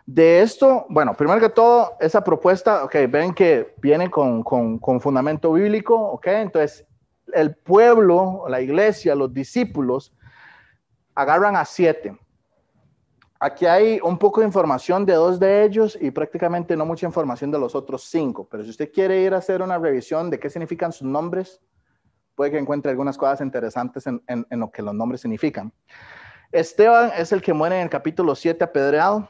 [0.07, 5.53] De esto, bueno, primero que todo, esa propuesta, ok, ven que viene con, con, fundamento
[5.53, 6.85] bíblico, ok, entonces
[7.33, 10.13] el pueblo, la iglesia, los discípulos,
[11.15, 12.17] agarran a siete.
[13.45, 17.51] Aquí hay un poco de información de dos de ellos y prácticamente no mucha información
[17.51, 20.49] de los otros cinco, pero si usted quiere ir a hacer una revisión de qué
[20.49, 21.61] significan sus nombres,
[22.37, 25.73] puede que encuentre algunas cosas interesantes en, lo que los nombres significan.
[26.53, 29.29] Esteban es el que muere en el capítulo 7 apedreado.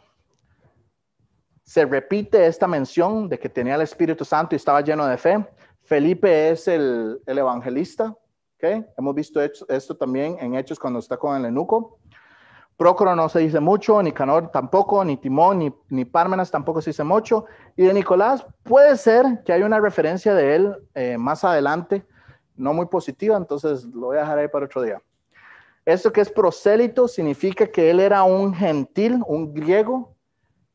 [1.62, 5.42] Se repite esta mención de que tenía el Espíritu Santo y estaba lleno de fe.
[5.84, 8.14] Felipe es el, evangelista.
[8.58, 8.84] ¿okay?
[8.98, 11.98] Hemos visto esto, también en Hechos cuando está con el enuco.
[12.82, 16.90] Prócoro no se dice mucho, ni Canor tampoco, ni Timón, ni, ni Pármenas tampoco se
[16.90, 17.44] dice mucho.
[17.76, 22.04] Y de Nicolás puede ser que haya una referencia de él eh, más adelante
[22.56, 25.00] no muy positiva, entonces lo voy a dejar ahí para otro día.
[25.86, 30.16] Esto que es prosélito significa que él era un gentil, un griego,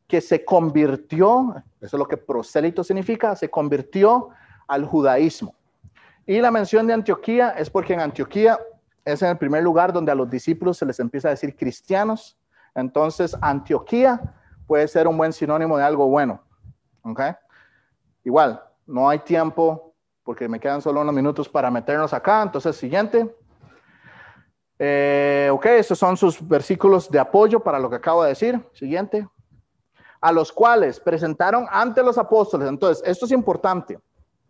[0.08, 4.30] que se convirtió, eso es lo que prosélito significa, se convirtió
[4.66, 5.54] al judaísmo.
[6.26, 8.58] Y la mención de Antioquía es porque en Antioquía
[9.08, 12.38] es en el primer lugar donde a los discípulos se les empieza a decir cristianos.
[12.76, 14.22] Entonces, Antioquía
[14.68, 16.44] puede ser un buen sinónimo de algo bueno.
[17.04, 17.22] ¿Ok?
[18.26, 22.42] Igual, no hay tiempo porque me quedan solo unos minutos para meternos acá.
[22.42, 23.34] Entonces, siguiente.
[24.78, 28.62] Eh, ok, estos son sus versículos de apoyo para lo que acabo de decir.
[28.74, 29.26] Siguiente.
[30.20, 32.68] A los cuales presentaron ante los apóstoles.
[32.68, 33.98] Entonces, esto es importante.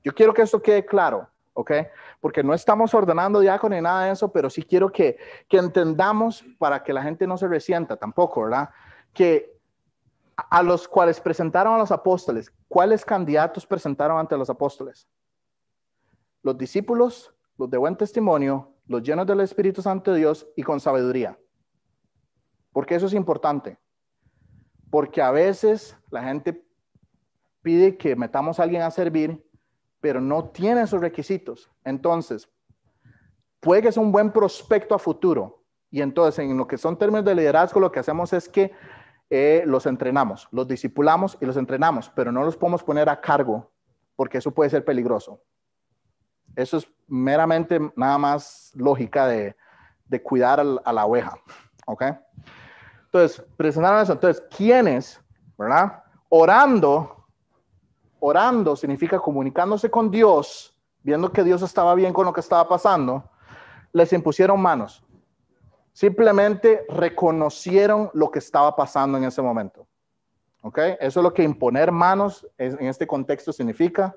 [0.03, 1.72] Yo quiero que esto quede claro, ¿ok?
[2.22, 5.18] Porque no estamos ordenando diácono ni nada de eso, pero sí quiero que,
[5.49, 8.70] que entendamos para que la gente no se resienta tampoco, ¿verdad?
[9.14, 9.58] Que
[10.36, 15.08] a los cuales presentaron a los apóstoles, ¿cuáles candidatos presentaron ante los apóstoles?
[16.47, 20.80] los discípulos, los de buen testimonio, los llenos del Espíritu Santo de Dios y con
[20.80, 21.38] sabiduría.
[22.72, 23.78] Porque eso es importante.
[24.89, 26.64] Porque a veces la gente
[27.62, 29.45] pide que metamos a alguien a servir,
[30.08, 31.70] pero no tiene esos requisitos.
[31.84, 32.47] Entonces,
[33.60, 35.66] puede que sea un buen prospecto a futuro.
[35.91, 38.72] Y entonces, en lo que son términos de liderazgo, lo que hacemos es que
[39.30, 43.70] eh, los entrenamos, los discipulamos y los entrenamos, pero no los podemos poner a cargo,
[44.16, 45.41] porque eso puede ser peligroso.
[46.55, 49.58] Eso es meramente nada más lógica de,
[50.24, 51.38] cuidar a la oveja.
[51.86, 52.03] ¿Ok?
[53.08, 54.14] Entonces, presentaron eso.
[54.14, 55.20] Entonces, ¿quiénes?
[55.58, 56.01] ¿Verdad?
[56.30, 57.16] Orando,
[58.20, 63.30] orando significa comunicándose con Dios, viendo que Dios estaba bien con lo que estaba pasando,
[63.93, 65.03] les impusieron manos.
[65.93, 69.88] Simplemente reconocieron lo que estaba pasando en ese momento.
[70.61, 70.80] ¿Ok?
[70.99, 74.15] Eso es lo que imponer manos en este contexto significa.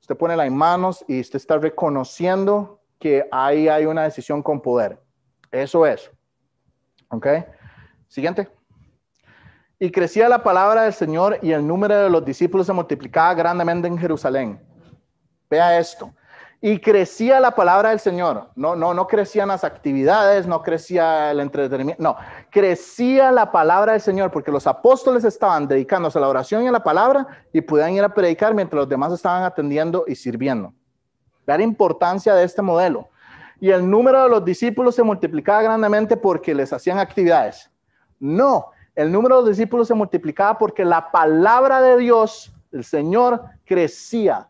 [0.00, 5.02] Usted pone las manos y usted está reconociendo que ahí hay una decisión con poder.
[5.50, 6.10] Eso es.
[7.08, 7.26] ¿Ok?
[8.06, 8.48] Siguiente.
[9.78, 13.86] Y crecía la palabra del Señor y el número de los discípulos se multiplicaba grandemente
[13.86, 14.60] en Jerusalén.
[15.48, 16.12] Vea esto
[16.60, 18.50] y crecía la palabra del Señor.
[18.56, 22.16] No, no, no crecían las actividades, no crecía el entretenimiento, no,
[22.50, 26.72] crecía la palabra del Señor porque los apóstoles estaban dedicándose a la oración y a
[26.72, 30.72] la palabra y podían ir a predicar mientras los demás estaban atendiendo y sirviendo.
[31.46, 33.08] La importancia de este modelo.
[33.60, 37.70] Y el número de los discípulos se multiplicaba grandemente porque les hacían actividades.
[38.20, 43.42] No, el número de los discípulos se multiplicaba porque la palabra de Dios, el Señor,
[43.64, 44.48] crecía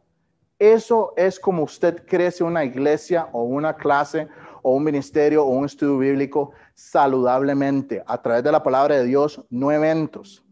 [0.59, 4.27] eso es como usted crece una iglesia o una clase
[4.63, 9.41] o un ministerio o un estudio bíblico saludablemente a través de la palabra de Dios,
[9.51, 10.45] no eventos.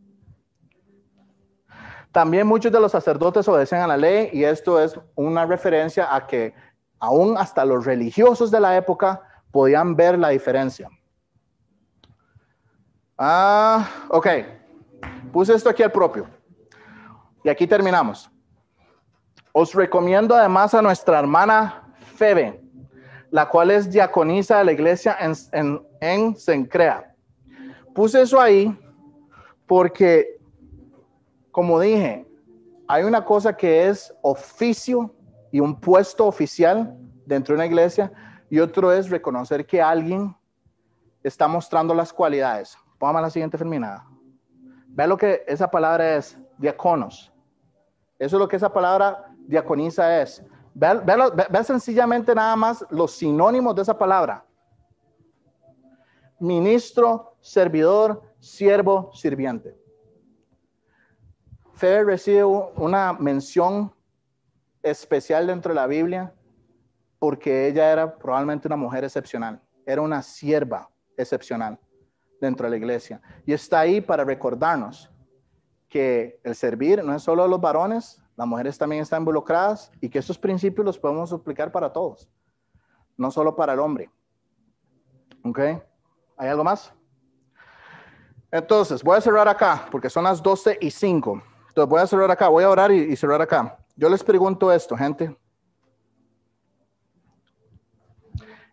[2.13, 6.27] También muchos de los sacerdotes obedecen a la ley y esto es una referencia a
[6.27, 6.55] que
[6.99, 9.21] Aún hasta los religiosos de la época
[9.51, 10.89] podían ver la diferencia.
[13.19, 14.27] Ah, ok.
[15.33, 16.27] Puse esto aquí al propio.
[17.43, 18.31] Y aquí terminamos.
[19.53, 22.61] Os recomiendo además a nuestra hermana Febe,
[23.31, 27.15] la cual es diaconisa de la iglesia en, en, en Sencrea.
[27.95, 28.79] Puse eso ahí
[29.67, 30.39] porque,
[31.51, 32.27] como dije,
[32.87, 35.15] hay una cosa que es oficio
[35.51, 36.95] y un puesto oficial
[37.25, 38.13] dentro de una iglesia
[38.51, 40.37] y otro es reconocer que alguien
[41.23, 42.77] está mostrando las cualidades.
[42.99, 44.07] Póngame la siguiente terminada.
[44.89, 47.33] Ve lo que esa palabra es, diaconos.
[48.19, 50.43] Eso es lo que esa palabra diaconisa es.
[50.73, 51.01] Ve,
[51.51, 54.45] ve, sencillamente nada más los sinónimos de esa palabra.
[56.39, 59.79] Ministro, servidor, siervo, sirviente.
[61.75, 63.93] Fe recibe una mención
[64.83, 66.33] especial dentro de la Biblia
[67.19, 71.79] porque ella era probablemente una mujer excepcional, era una sierva excepcional
[72.41, 73.21] dentro de la iglesia.
[73.45, 75.11] Y está ahí para recordarnos
[75.89, 80.09] que el servir no es solo a los varones, las mujeres también están involucradas y
[80.09, 82.29] que estos principios los podemos aplicar para todos,
[83.17, 84.11] no solo para el hombre.
[85.43, 85.59] ¿Ok?
[86.37, 86.93] ¿Hay algo más?
[88.51, 91.43] Entonces, voy a cerrar acá porque son las 12 y 5.
[91.69, 93.79] Entonces, voy a cerrar acá, voy a orar y, y cerrar acá.
[93.97, 95.35] Yo les pregunto esto, gente.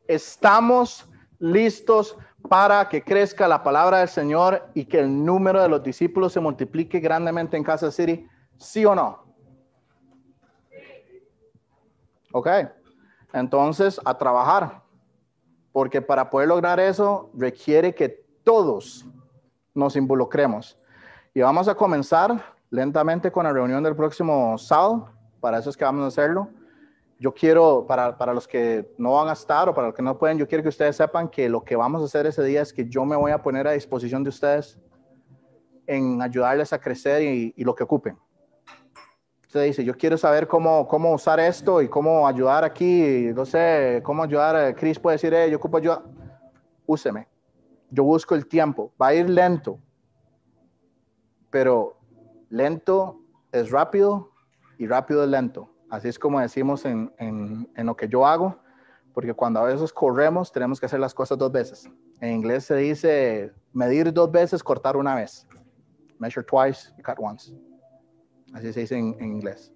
[0.08, 1.10] ¿Estamos
[1.40, 2.18] listos
[2.50, 6.40] para que crezca la palabra del Señor y que el número de los discípulos se
[6.40, 8.28] multiplique grandemente en Casa City?
[8.58, 9.24] ¿Sí o no?
[12.32, 12.48] Ok,
[13.32, 14.82] entonces a trabajar,
[15.72, 18.10] porque para poder lograr eso requiere que
[18.44, 19.06] todos
[19.74, 20.78] nos involucremos.
[21.34, 25.86] Y vamos a comenzar lentamente con la reunión del próximo sábado, para eso es que
[25.86, 26.50] vamos a hacerlo
[27.24, 30.18] yo quiero, para, para, los que no van a estar o para los que no
[30.18, 32.74] pueden, yo quiero que ustedes sepan que lo que vamos a hacer ese día es
[32.74, 34.78] que yo me voy a poner a disposición de ustedes
[35.88, 38.18] en ayudarles a crecer y, y lo que ocupen.
[39.44, 44.02] Usted dice, yo quiero saber cómo, cómo usar esto y cómo ayudar aquí, no sé,
[44.04, 44.58] cómo ayudar.
[44.58, 46.04] a Chris puede decir, yo ocupo ayuda.
[46.86, 47.30] Úseme.
[47.90, 48.92] Yo busco el tiempo.
[49.02, 49.80] Va a ir lento,
[51.50, 51.96] pero
[52.50, 53.22] lento
[53.54, 54.32] es rápido
[54.78, 55.73] y rápido es lento.
[55.94, 58.58] Así es como decimos en, en, en, lo que yo hago,
[59.14, 61.88] porque cuando a veces corremos tenemos que hacer las cosas dos veces.
[62.20, 65.48] En inglés se dice medir dos veces, cortar una vez.
[66.18, 67.54] Measure twice, cut once.
[68.56, 69.72] Así se dice en, en inglés.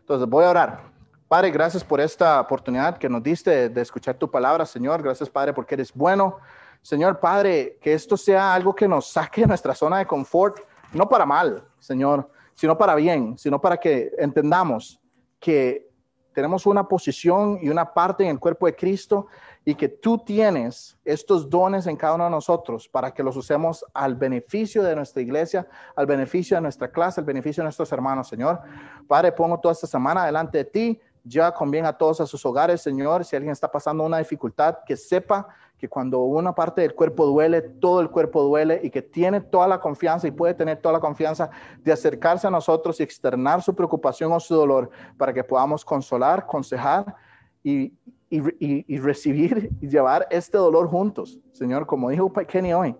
[0.00, 0.82] Entonces voy a orar.
[1.28, 5.02] Padre, gracias por esta oportunidad que nos diste de escuchar tu palabra, Señor.
[5.02, 6.40] Gracias, Padre, porque eres bueno.
[6.82, 10.60] Señor, Padre, que esto sea algo que nos saque de nuestra zona de confort,
[10.92, 15.00] no para mal, Señor, sino para bien, sino para que entendamos
[15.44, 15.90] que
[16.32, 19.26] tenemos una posición y una parte en el cuerpo de Cristo
[19.62, 23.84] y que tú tienes estos dones en cada uno de nosotros para que los usemos
[23.92, 28.26] al beneficio de nuestra iglesia, al beneficio de nuestra clase, al beneficio de nuestros hermanos,
[28.26, 28.58] Señor.
[29.06, 32.80] Padre, pongo toda esta semana delante de ti, ya conviene a todos a sus hogares,
[32.80, 33.22] Señor.
[33.26, 35.46] Si alguien está pasando una dificultad, que sepa
[35.84, 39.68] que cuando una parte del cuerpo duele, todo el cuerpo duele y que tiene toda
[39.68, 41.50] la confianza y puede tener toda la confianza
[41.82, 46.38] de acercarse a nosotros y externar su preocupación o su dolor para que podamos consolar,
[46.38, 47.14] aconsejar
[47.62, 47.92] y,
[48.30, 51.38] y, y, y recibir y llevar este dolor juntos.
[51.52, 52.96] Señor, como dijo Kenny hoy,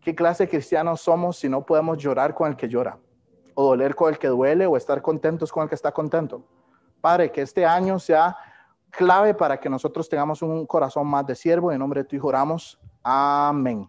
[0.00, 2.98] ¿qué clase de cristianos somos si no podemos llorar con el que llora?
[3.54, 6.44] O doler con el que duele o estar contentos con el que está contento.
[7.00, 8.36] Padre, que este año sea
[8.96, 11.72] clave para que nosotros tengamos un corazón más de siervo.
[11.72, 12.78] En nombre de tu Hijo oramos.
[13.02, 13.82] Amén.